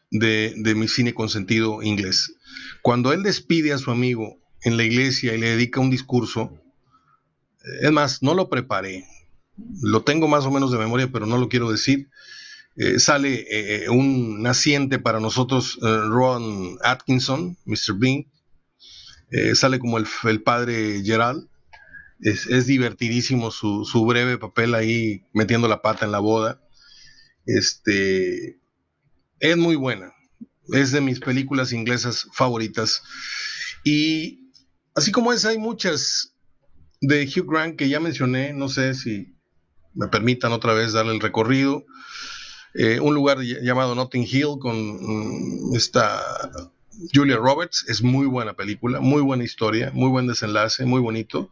de, 0.10 0.56
mi 0.76 0.88
cine 0.88 1.14
con 1.14 1.30
sentido 1.30 1.84
inglés. 1.84 2.36
Cuando 2.82 3.14
él 3.14 3.22
despide 3.22 3.74
a 3.74 3.78
su 3.78 3.92
amigo 3.92 4.40
en 4.64 4.78
la 4.78 4.84
iglesia 4.84 5.36
y 5.36 5.38
le 5.38 5.50
dedica 5.52 5.80
un 5.80 5.92
discurso, 5.92 6.58
es 7.82 7.92
más, 7.92 8.24
no 8.24 8.34
lo 8.34 8.50
preparé, 8.50 9.06
lo 9.84 10.02
tengo 10.02 10.28
más 10.28 10.46
o 10.46 10.52
menos 10.52 10.72
de 10.72 10.80
memoria, 10.80 11.12
pero 11.12 11.28
no 11.28 11.38
lo 11.38 11.48
quiero 11.48 11.72
decir. 11.72 12.10
Eh, 12.78 13.00
sale 13.00 13.46
eh, 13.50 13.90
un 13.90 14.42
naciente 14.42 14.98
para 15.00 15.20
nosotros, 15.20 15.78
Ron 15.82 16.78
Atkinson, 16.84 17.58
Mr. 17.66 17.96
Bean, 17.98 18.26
sale 19.54 19.80
como 19.80 19.98
el, 19.98 20.06
el 20.26 20.42
padre 20.42 21.02
Gerald, 21.04 21.48
es, 22.22 22.68
divertidísimo 22.68 23.52
su, 23.52 24.06
breve 24.06 24.38
papel 24.38 24.76
ahí 24.76 25.26
metiendo 25.34 25.68
la 25.68 25.82
pata 25.82 26.06
en 26.06 26.12
la 26.12 26.20
boda. 26.20 26.62
Este, 27.46 28.60
es 29.40 29.58
muy 29.58 29.76
buena. 29.76 30.14
Es 30.70 30.92
de 30.92 31.02
mis 31.02 31.20
películas 31.20 31.74
inglesas 31.74 32.28
favoritas. 32.34 33.02
Y 33.84 34.52
así 34.96 35.12
como 35.12 35.34
es, 35.34 35.46
hay 35.46 35.58
muchas 35.58 36.36
de 37.02 37.26
Hugh 37.26 37.50
Grant 37.52 37.76
que 37.76 37.90
ya 37.90 38.00
mencioné. 38.00 38.54
No 38.54 38.70
sé 38.70 38.94
si 38.94 39.36
me 39.94 40.08
permitan 40.08 40.52
otra 40.52 40.74
vez 40.74 40.94
darle 40.94 41.14
el 41.14 41.22
recorrido. 41.22 41.86
Eh, 42.74 43.00
un 43.00 43.14
lugar 43.14 43.40
llamado 43.40 43.96
Notting 43.96 44.26
Hill 44.30 44.58
con 44.60 44.76
mm, 44.76 45.76
esta 45.76 46.22
Julia 47.14 47.38
Roberts. 47.38 47.86
Es 47.88 48.02
muy 48.02 48.28
buena 48.28 48.54
película, 48.54 49.00
muy 49.00 49.22
buena 49.22 49.44
historia, 49.44 49.92
muy 49.94 50.10
buen 50.10 50.28
desenlace, 50.28 50.86
muy 50.86 51.02
bonito. 51.02 51.52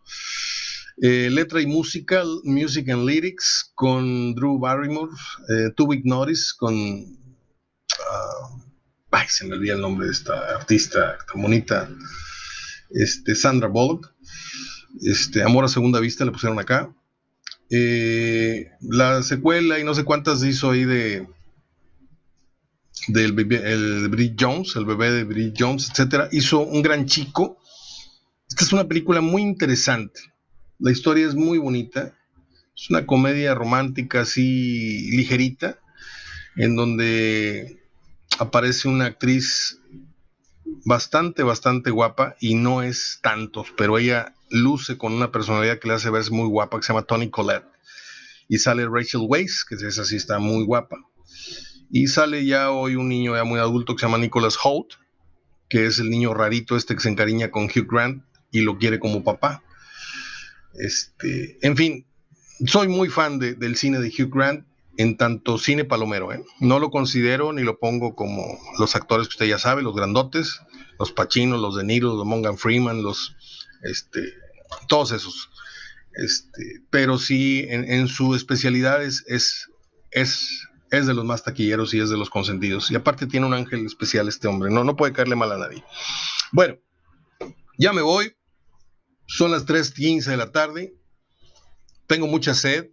Eh, 1.02 1.30
letra 1.32 1.62
y 1.62 1.66
música, 1.66 2.24
Music 2.44 2.90
and 2.90 3.08
Lyrics 3.08 3.72
con 3.74 4.36
Drew 4.36 4.60
Barrymore, 4.60 5.12
eh, 5.50 5.72
Two 5.76 5.88
Big 5.88 6.06
Notice 6.06 6.52
con. 6.58 6.76
Uh, 6.76 8.62
ay, 9.12 9.26
se 9.30 9.46
me 9.46 9.56
olvida 9.56 9.76
el 9.76 9.82
nombre 9.82 10.08
de 10.08 10.12
esta 10.12 10.56
artista 10.56 11.18
tan 11.32 11.42
bonita. 11.42 11.90
Este, 12.90 13.36
Sandra 13.36 13.68
Bullock. 13.68 14.14
Este, 15.02 15.44
Amor 15.44 15.66
a 15.66 15.68
Segunda 15.68 16.00
Vista 16.00 16.26
le 16.26 16.32
pusieron 16.32 16.60
acá. 16.60 16.94
Eh, 17.72 18.72
la 18.82 19.22
secuela 19.22 19.80
y 19.80 19.84
no 19.84 19.94
sé 19.94 20.04
cuántas 20.04 20.44
hizo 20.44 20.72
ahí 20.72 20.86
de 20.86 21.28
del 23.08 23.40
el 23.40 24.36
Jones, 24.38 24.76
el 24.76 24.86
bebé 24.86 25.12
de 25.12 25.24
Bridget 25.24 25.56
Jones, 25.58 25.90
etcétera, 25.90 26.30
hizo 26.32 26.60
un 26.60 26.82
gran 26.82 27.06
chico. 27.06 27.58
Esta 28.48 28.66
es 28.66 28.74
una 28.74 28.88
película 28.88 29.22
muy 29.22 29.42
interesante. 29.42 30.20
La 30.80 30.92
historia 30.92 31.28
es 31.28 31.36
muy 31.36 31.58
bonita. 31.58 32.16
Es 32.76 32.90
una 32.90 33.06
comedia 33.06 33.54
romántica 33.56 34.22
así 34.22 35.12
ligerita, 35.12 35.80
en 36.56 36.76
donde 36.76 37.84
aparece 38.40 38.88
una 38.88 39.06
actriz 39.06 39.80
bastante, 40.86 41.44
bastante 41.44 41.92
guapa 41.92 42.36
y 42.40 42.56
no 42.56 42.82
es 42.82 43.20
tanto, 43.22 43.66
pero 43.76 43.98
ella 43.98 44.34
luce 44.50 44.98
con 44.98 45.14
una 45.14 45.32
personalidad 45.32 45.80
que 45.80 45.88
le 45.88 45.96
hace 45.96 46.10
verse 46.10 46.32
muy 46.32 46.48
guapa, 46.48 46.78
que 46.78 46.84
se 46.84 46.94
llama 46.94 47.06
Tony 47.06 47.30
Collette. 47.30 47.66
Y 48.48 48.58
sale 48.58 48.88
Rachel 48.88 49.22
Weisz, 49.28 49.64
que 49.64 49.76
es 49.76 50.00
así, 50.00 50.16
está 50.16 50.40
muy 50.40 50.66
guapa. 50.66 50.98
Y 51.92 52.08
sale 52.08 52.46
ya 52.46 52.72
hoy 52.72 52.96
un 52.96 53.10
niño 53.10 53.36
ya 53.36 53.44
muy 53.44 53.60
adulto 53.60 53.96
que 53.96 54.02
se 54.02 54.06
llama 54.06 54.18
Nicholas 54.18 54.58
Holt, 54.64 54.94
que 55.70 55.86
es 55.86 56.00
el 56.00 56.10
niño 56.10 56.34
rarito 56.34 56.76
este 56.76 56.96
que 56.96 57.02
se 57.02 57.10
encariña 57.10 57.52
con 57.52 57.66
Hugh 57.66 57.88
Grant 57.90 58.24
y 58.52 58.62
lo 58.62 58.78
quiere 58.78 59.00
como 59.00 59.24
papá. 59.24 59.64
Este, 60.74 61.58
en 61.62 61.78
fin, 61.78 62.06
soy 62.66 62.88
muy 62.88 63.10
fan 63.10 63.40
del 63.40 63.76
cine 63.76 64.00
de 64.00 64.10
Hugh 64.10 64.34
Grant 64.34 64.66
en 64.98 65.16
tanto 65.16 65.58
cine 65.58 65.86
palomero. 65.86 66.34
¿eh? 66.34 66.44
No 66.60 66.80
lo 66.80 66.92
considero 66.92 67.54
ni 67.54 67.64
lo 67.64 67.80
pongo 67.80 68.16
como 68.16 68.46
los 68.80 68.96
actores 68.96 69.28
que 69.28 69.34
usted 69.34 69.46
ya 69.46 69.58
sabe, 69.58 69.82
los 69.82 69.96
grandotes, 69.96 70.62
los 71.00 71.12
Pachinos, 71.12 71.62
los 71.62 71.76
De 71.76 71.84
Niro, 71.84 72.16
los 72.16 72.26
Morgan 72.26 72.58
Freeman, 72.58 73.02
los, 73.02 73.36
este, 73.84 74.34
todos 74.88 75.12
esos. 75.12 75.50
Este, 76.14 76.82
pero 76.90 77.18
sí, 77.18 77.66
en, 77.70 78.08
su 78.08 78.36
especialidad 78.36 79.04
es, 79.04 79.24
es, 79.28 79.68
es, 80.12 81.08
de 81.08 81.14
los 81.14 81.24
más 81.24 81.44
taquilleros 81.44 81.94
y 81.94 82.00
es 82.00 82.10
de 82.10 82.18
los 82.18 82.30
consentidos. 82.30 82.92
Y 82.92 82.96
aparte 82.96 83.28
tiene 83.28 83.46
un 83.46 83.54
ángel 83.54 83.86
especial 83.86 84.28
este 84.28 84.48
hombre, 84.48 84.72
no, 84.72 84.84
no 84.84 84.96
puede 84.96 85.14
caerle 85.14 85.36
mal 85.36 85.52
a 85.52 85.58
nadie. 85.58 85.84
Bueno, 86.52 86.78
ya 87.78 87.94
me 87.94 88.02
voy. 88.02 88.36
Son 89.28 89.52
las 89.52 89.66
3.15 89.66 90.26
de 90.26 90.38
la 90.38 90.52
tarde. 90.52 90.96
Tengo 92.08 92.28
mucha 92.28 92.54
sed. 92.54 92.90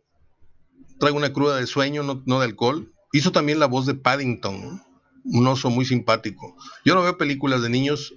Traigo 1.00 1.16
una 1.16 1.32
cruda 1.32 1.56
de 1.56 1.66
sueño, 1.66 2.02
no, 2.02 2.38
de 2.38 2.44
alcohol. 2.44 2.92
Hizo 3.12 3.32
también 3.32 3.58
la 3.58 3.66
voz 3.66 3.86
de 3.86 3.94
Paddington, 3.94 4.82
un 5.24 5.46
oso 5.46 5.70
muy 5.70 5.84
simpático. 5.84 6.56
Yo 6.84 6.94
no 6.94 7.02
veo 7.02 7.16
películas 7.16 7.62
de 7.62 7.70
niños 7.70 8.14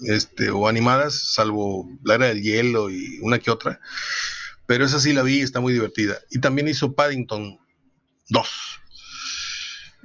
este, 0.00 0.50
o 0.50 0.68
animadas, 0.68 1.32
salvo 1.34 1.88
la 2.04 2.14
era 2.14 2.26
del 2.26 2.42
hielo 2.42 2.90
y 2.90 3.18
una 3.22 3.38
que 3.38 3.50
otra. 3.50 3.80
Pero 4.66 4.84
esa 4.84 5.00
sí 5.00 5.12
la 5.12 5.22
vi 5.22 5.40
está 5.40 5.60
muy 5.60 5.72
divertida. 5.72 6.18
Y 6.30 6.40
también 6.40 6.68
hizo 6.68 6.94
Paddington 6.94 7.58
2. 8.28 8.48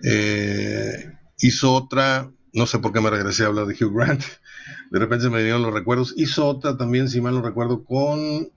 Eh, 0.05 1.11
hizo 1.39 1.73
otra, 1.73 2.31
no 2.53 2.65
sé 2.65 2.79
por 2.79 2.93
qué 2.93 3.01
me 3.01 3.09
regresé 3.09 3.43
a 3.43 3.47
hablar 3.47 3.65
de 3.67 3.73
Hugh 3.73 3.93
Grant 3.95 4.23
de 4.91 4.99
repente 4.99 5.25
se 5.25 5.29
me 5.29 5.43
dieron 5.43 5.63
los 5.63 5.73
recuerdos. 5.73 6.13
Hizo 6.17 6.47
otra 6.47 6.77
también, 6.77 7.09
si 7.09 7.19
mal 7.19 7.33
no 7.33 7.41
recuerdo, 7.41 7.83
con 7.83 8.51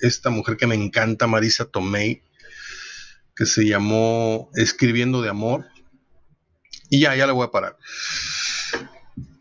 esta 0.00 0.30
mujer 0.30 0.56
que 0.56 0.66
me 0.66 0.74
encanta, 0.74 1.26
Marisa 1.26 1.64
Tomei, 1.64 2.22
que 3.34 3.46
se 3.46 3.66
llamó 3.66 4.50
Escribiendo 4.54 5.22
de 5.22 5.30
Amor. 5.30 5.66
Y 6.90 7.00
ya, 7.00 7.14
ya 7.16 7.26
le 7.26 7.32
voy 7.32 7.46
a 7.46 7.50
parar. 7.50 7.76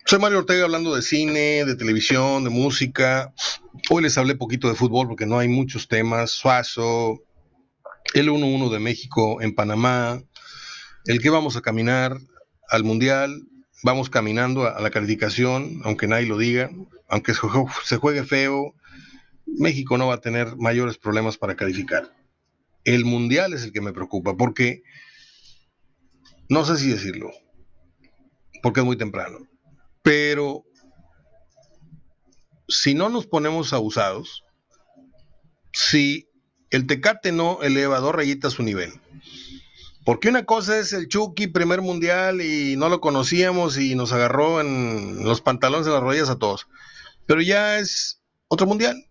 Soy 0.10 0.18
Mario 0.18 0.40
Ortega 0.40 0.64
hablando 0.64 0.96
de 0.96 1.04
cine, 1.04 1.64
de 1.66 1.76
televisión, 1.76 2.44
de 2.44 2.50
música. 2.50 3.32
Hoy 3.92 4.02
les 4.02 4.18
hablé 4.18 4.34
poquito 4.34 4.68
de 4.68 4.74
fútbol 4.74 5.08
porque 5.08 5.28
no 5.28 5.38
hay 5.38 5.48
muchos 5.48 5.88
temas. 5.88 6.32
Suazo, 6.32 7.22
el 8.16 8.30
1-1 8.30 8.72
de 8.72 8.80
México 8.80 9.40
en 9.40 9.54
Panamá, 9.54 10.20
el 11.06 11.22
que 11.22 11.30
vamos 11.30 11.58
a 11.58 11.62
caminar 11.62 12.18
al 12.70 12.84
Mundial, 12.84 13.44
vamos 13.84 14.10
caminando 14.10 14.66
a, 14.66 14.82
la 14.82 14.90
calificación, 14.90 15.80
aunque 15.84 16.08
nadie 16.08 16.26
lo 16.26 16.40
diga, 16.40 16.72
aunque 17.08 17.36
se 17.84 17.98
juegue 17.98 18.24
feo, 18.24 18.74
México 19.46 19.96
no 20.00 20.08
va 20.08 20.16
a 20.16 20.22
tener 20.22 20.56
mayores 20.58 20.98
problemas 20.98 21.38
para 21.38 21.56
calificar. 21.56 22.12
El 22.84 23.06
mundial 23.06 23.54
es 23.54 23.62
el 23.62 23.72
que 23.72 23.82
me 23.82 23.94
preocupa, 23.94 24.36
porque 24.36 24.82
no 26.50 26.66
sé 26.66 26.78
si 26.78 26.90
decirlo. 26.90 27.30
porque 28.64 28.80
es 28.80 28.86
muy 28.88 28.98
temprano. 28.98 29.38
Pero 30.10 30.66
si 32.68 32.96
no 32.96 33.10
nos 33.10 33.28
ponemos 33.28 33.74
abusados, 33.74 34.44
si 35.72 36.28
el 36.72 36.88
Tecate 36.88 37.32
no 37.32 37.62
eleva 37.62 38.00
dos 38.00 38.16
rayitas 38.16 38.54
su 38.54 38.64
nivel, 38.64 38.92
porque 40.06 40.30
una 40.30 40.46
cosa 40.46 40.80
es 40.80 40.94
el 40.94 41.10
Chucky, 41.10 41.46
primer 41.46 41.84
mundial, 41.84 42.42
y 42.42 42.76
no 42.76 42.90
lo 42.90 43.02
conocíamos 43.02 43.78
y 43.78 43.94
nos 43.94 44.12
agarró 44.12 44.62
en 44.62 45.24
los 45.24 45.42
pantalones 45.42 45.86
de 45.86 45.92
las 45.92 46.02
rodillas 46.02 46.32
a 46.32 46.40
todos. 46.40 46.66
Pero 47.28 47.42
ya 47.42 47.78
es 47.78 48.20
otro 48.48 48.66
mundial. 48.66 49.06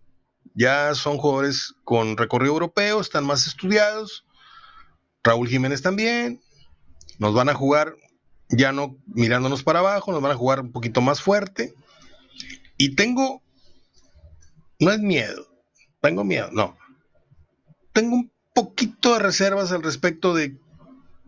Ya 0.53 0.93
son 0.95 1.17
jugadores 1.17 1.75
con 1.85 2.17
recorrido 2.17 2.51
europeo, 2.51 2.99
están 2.99 3.23
más 3.23 3.47
estudiados. 3.47 4.25
Raúl 5.23 5.47
Jiménez 5.47 5.81
también. 5.81 6.41
Nos 7.19 7.33
van 7.33 7.47
a 7.47 7.53
jugar 7.53 7.95
ya 8.49 8.71
no 8.71 8.97
mirándonos 9.07 9.63
para 9.63 9.79
abajo, 9.79 10.11
nos 10.11 10.21
van 10.21 10.31
a 10.31 10.35
jugar 10.35 10.61
un 10.61 10.71
poquito 10.71 11.01
más 11.01 11.21
fuerte. 11.21 11.73
Y 12.77 12.95
tengo, 12.95 13.41
no 14.79 14.91
es 14.91 14.99
miedo, 14.99 15.47
tengo 16.01 16.23
miedo, 16.23 16.49
no. 16.51 16.77
Tengo 17.93 18.15
un 18.15 18.31
poquito 18.53 19.13
de 19.13 19.19
reservas 19.19 19.71
al 19.71 19.83
respecto 19.83 20.33
de 20.33 20.57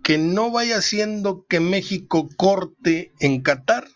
que 0.04 0.18
no 0.18 0.52
vaya 0.52 0.82
siendo 0.82 1.46
que 1.48 1.60
México 1.60 2.30
corte 2.36 3.12
en 3.20 3.42
Qatar 3.42 3.88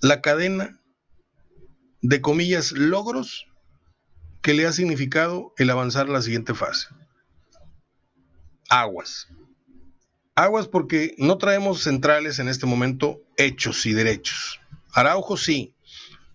la 0.00 0.20
cadena 0.20 0.80
de 2.00 2.20
comillas 2.20 2.72
logros 2.72 3.46
que 4.42 4.54
le 4.54 4.66
ha 4.66 4.72
significado 4.72 5.54
el 5.56 5.70
avanzar 5.70 6.06
a 6.06 6.12
la 6.12 6.22
siguiente 6.22 6.54
fase. 6.54 6.88
Aguas. 8.68 9.28
Aguas 10.34 10.68
porque 10.68 11.14
no 11.18 11.38
traemos 11.38 11.82
centrales 11.82 12.38
en 12.38 12.48
este 12.48 12.66
momento 12.66 13.20
hechos 13.36 13.86
y 13.86 13.92
derechos. 13.92 14.60
Araujo 14.92 15.36
sí, 15.36 15.74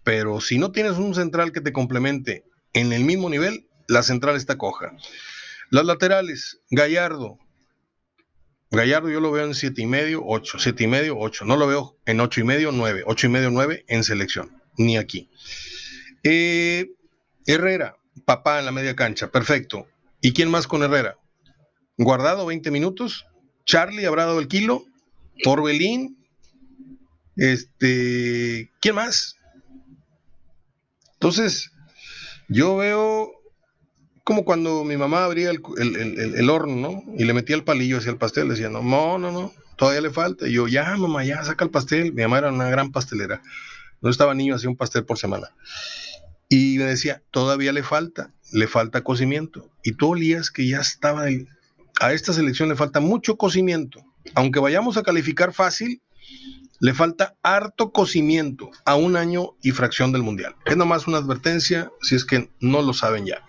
pero 0.04 0.40
si 0.42 0.58
no 0.58 0.72
tienes 0.72 0.94
un 0.94 1.14
central 1.16 1.52
que 1.52 1.62
te 1.62 1.74
complemente 1.74 2.46
en 2.74 2.94
el 2.94 3.04
mismo 3.04 3.30
nivel, 3.30 3.68
la 3.88 4.04
central 4.04 4.36
está 4.36 4.58
coja. 4.58 4.96
Las 5.70 5.86
laterales, 5.86 6.62
Gallardo, 6.70 7.38
Gallardo 8.72 9.10
yo 9.10 9.20
lo 9.20 9.32
veo 9.32 9.46
en 9.46 9.56
siete 9.56 9.82
y 9.82 9.88
medio, 9.88 10.22
8, 10.24 10.60
7 10.60 10.84
y 10.84 10.88
medio, 10.88 11.18
8. 11.18 11.46
No 11.46 11.58
lo 11.58 11.66
veo 11.66 11.98
en 12.06 12.20
ocho 12.20 12.40
y 12.40 12.44
medio, 12.44 12.72
9. 12.72 13.04
8 13.06 13.28
y 13.28 13.30
medio, 13.30 13.50
9 13.50 13.86
en 13.88 14.04
selección, 14.04 14.62
ni 14.78 14.98
aquí. 14.98 15.30
Eh, 16.24 16.92
Herrera, 17.48 17.98
papá 18.26 18.60
en 18.60 18.66
la 18.66 18.72
media 18.72 18.96
cancha, 18.96 19.32
perfecto. 19.32 19.88
¿Y 20.22 20.34
quién 20.34 20.52
más 20.52 20.68
con 20.68 20.84
Herrera? 20.84 21.18
Guardado 21.98 22.46
20 22.46 22.70
minutos. 22.70 23.26
Charlie 23.66 24.06
habrá 24.06 24.26
dado 24.26 24.40
el 24.40 24.48
kilo. 24.48 24.86
Torbelín. 25.44 26.18
Este, 27.36 28.70
¿quién 28.82 28.96
más? 28.96 29.36
Entonces, 31.14 31.72
yo 32.48 32.78
veo 32.78 33.32
como 34.24 34.46
cuando 34.46 34.84
mi 34.84 34.96
mamá 34.96 35.24
abría 35.24 35.50
el, 35.50 36.50
horno, 36.50 36.76
¿no? 36.76 37.04
Y 37.18 37.26
le 37.26 37.34
metía 37.34 37.56
el 37.56 37.64
palillo 37.64 37.98
hacia 37.98 38.12
el 38.12 38.18
pastel, 38.18 38.50
decía, 38.50 38.70
no, 38.70 38.84
no, 38.84 39.32
no, 39.32 39.54
todavía 39.76 40.02
le 40.02 40.12
falta. 40.12 40.48
Y 40.48 40.54
yo, 40.54 40.68
ya, 40.68 40.96
mamá, 40.98 41.26
ya, 41.26 41.44
saca 41.44 41.66
el 41.66 41.72
pastel. 41.72 42.14
Mi 42.14 42.22
mamá 42.22 42.38
era 42.38 42.52
una 42.52 42.70
gran 42.70 42.92
pastelera. 42.92 43.42
No 44.02 44.10
estaba 44.10 44.36
niño, 44.36 44.54
hacía 44.56 44.70
un 44.70 44.78
pastel 44.78 45.04
por 45.04 45.18
semana. 45.18 45.50
Y 46.48 46.78
me 46.78 46.86
decía, 46.86 47.24
todavía 47.32 47.74
le 47.74 47.82
falta, 47.82 48.32
le 48.52 48.68
falta 48.68 49.04
cocimiento. 49.04 49.70
Y 49.84 49.94
tú 49.94 50.10
olías 50.10 50.52
que 50.52 50.68
ya 50.68 50.80
estaba. 50.80 51.26
A 52.00 52.14
esta 52.14 52.34
selección 52.34 52.70
le 52.70 52.76
falta 52.76 53.00
mucho 53.00 53.38
cocimiento. 53.38 54.00
Aunque 54.36 54.60
vayamos 54.60 54.98
a 54.98 55.04
calificar 55.04 55.54
fácil, 55.54 56.02
le 56.80 56.94
falta 56.94 57.36
harto 57.44 57.92
cocimiento 57.92 58.72
a 58.86 58.96
un 58.96 59.18
año 59.18 59.56
y 59.62 59.72
fracción 59.72 60.12
del 60.12 60.24
Mundial. 60.24 60.56
Es 60.66 60.78
nomás 60.78 61.08
una 61.08 61.18
advertencia 61.18 61.92
si 62.02 62.16
es 62.16 62.26
que 62.26 62.52
no 62.62 62.82
lo 62.82 62.94
saben 62.94 63.26
ya. 63.26 63.44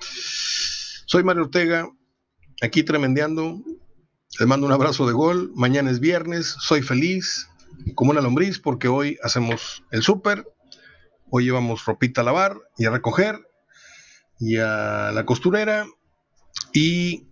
Soy 1.07 1.23
Mario 1.23 1.45
Ortega, 1.45 1.89
aquí 2.61 2.83
tremendeando. 2.83 3.63
Les 4.39 4.49
mando 4.49 4.67
un 4.67 4.73
abrazo 4.73 5.07
de 5.07 5.13
gol. 5.13 5.53
Mañana 5.55 5.91
es 5.91 6.01
viernes, 6.01 6.57
soy 6.61 6.83
feliz 6.83 7.49
como 7.95 8.11
una 8.11 8.21
lombriz 8.21 8.59
porque 8.59 8.89
hoy 8.89 9.19
hacemos 9.23 9.85
el 9.91 10.03
súper. 10.03 10.47
Hoy 11.31 11.45
llevamos 11.45 11.85
ropita 11.85 12.23
a 12.23 12.25
lavar 12.25 12.59
y 12.77 12.87
a 12.87 12.91
recoger 12.91 13.41
y 14.41 14.57
a 14.57 15.13
la 15.13 15.25
costurera. 15.25 15.87
Y 16.73 17.30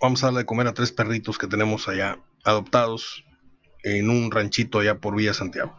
vamos 0.00 0.22
a 0.22 0.26
darle 0.26 0.40
de 0.40 0.46
comer 0.46 0.66
a 0.66 0.74
tres 0.74 0.92
perritos 0.92 1.38
que 1.38 1.46
tenemos 1.46 1.88
allá 1.88 2.18
adoptados 2.44 3.24
en 3.82 4.10
un 4.10 4.30
ranchito 4.30 4.80
allá 4.80 4.98
por 4.98 5.16
Villa 5.16 5.34
Santiago. 5.34 5.76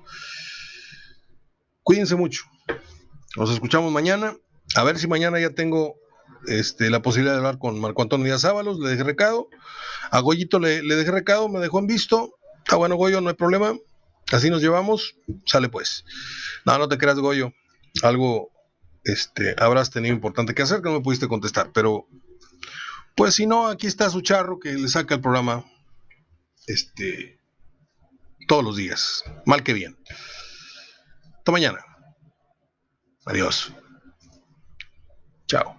Cuídense 1.83 2.15
mucho. 2.15 2.43
Nos 3.35 3.51
escuchamos 3.51 3.91
mañana. 3.91 4.35
A 4.75 4.83
ver 4.83 4.97
si 4.99 5.07
mañana 5.07 5.39
ya 5.39 5.51
tengo 5.51 5.95
este, 6.47 6.89
la 6.89 7.01
posibilidad 7.01 7.33
de 7.33 7.39
hablar 7.39 7.59
con 7.59 7.79
Marco 7.79 8.01
Antonio 8.01 8.25
Díaz 8.25 8.45
Ábalos, 8.45 8.79
le 8.79 8.89
dejé 8.89 9.03
recado. 9.03 9.47
A 10.11 10.19
Goyito 10.19 10.59
le, 10.59 10.83
le 10.83 10.95
dejé 10.95 11.11
recado, 11.11 11.49
me 11.49 11.59
dejó 11.59 11.79
en 11.79 11.87
visto. 11.87 12.33
Está 12.59 12.75
bueno, 12.75 12.95
Goyo, 12.95 13.21
no 13.21 13.29
hay 13.29 13.35
problema. 13.35 13.75
Así 14.31 14.49
nos 14.49 14.61
llevamos. 14.61 15.15
Sale 15.45 15.69
pues. 15.69 16.03
No, 16.65 16.77
no 16.77 16.87
te 16.89 16.97
creas, 16.97 17.19
Goyo. 17.19 17.53
Algo 18.03 18.51
este, 19.03 19.55
habrás 19.57 19.89
tenido 19.89 20.13
importante 20.13 20.53
que 20.53 20.61
hacer 20.61 20.81
que 20.81 20.89
no 20.89 20.95
me 20.95 21.01
pudiste 21.01 21.27
contestar. 21.27 21.71
Pero, 21.73 22.07
pues 23.17 23.33
si 23.33 23.47
no, 23.47 23.67
aquí 23.67 23.87
está 23.87 24.09
su 24.11 24.21
charro 24.21 24.59
que 24.59 24.73
le 24.73 24.87
saca 24.87 25.15
el 25.15 25.21
programa 25.21 25.65
este, 26.67 27.41
todos 28.47 28.63
los 28.63 28.77
días. 28.77 29.23
Mal 29.45 29.63
que 29.63 29.73
bien. 29.73 29.97
Hasta 31.37 31.51
mañana. 31.51 31.79
Adiós. 33.25 33.73
Chao. 35.47 35.76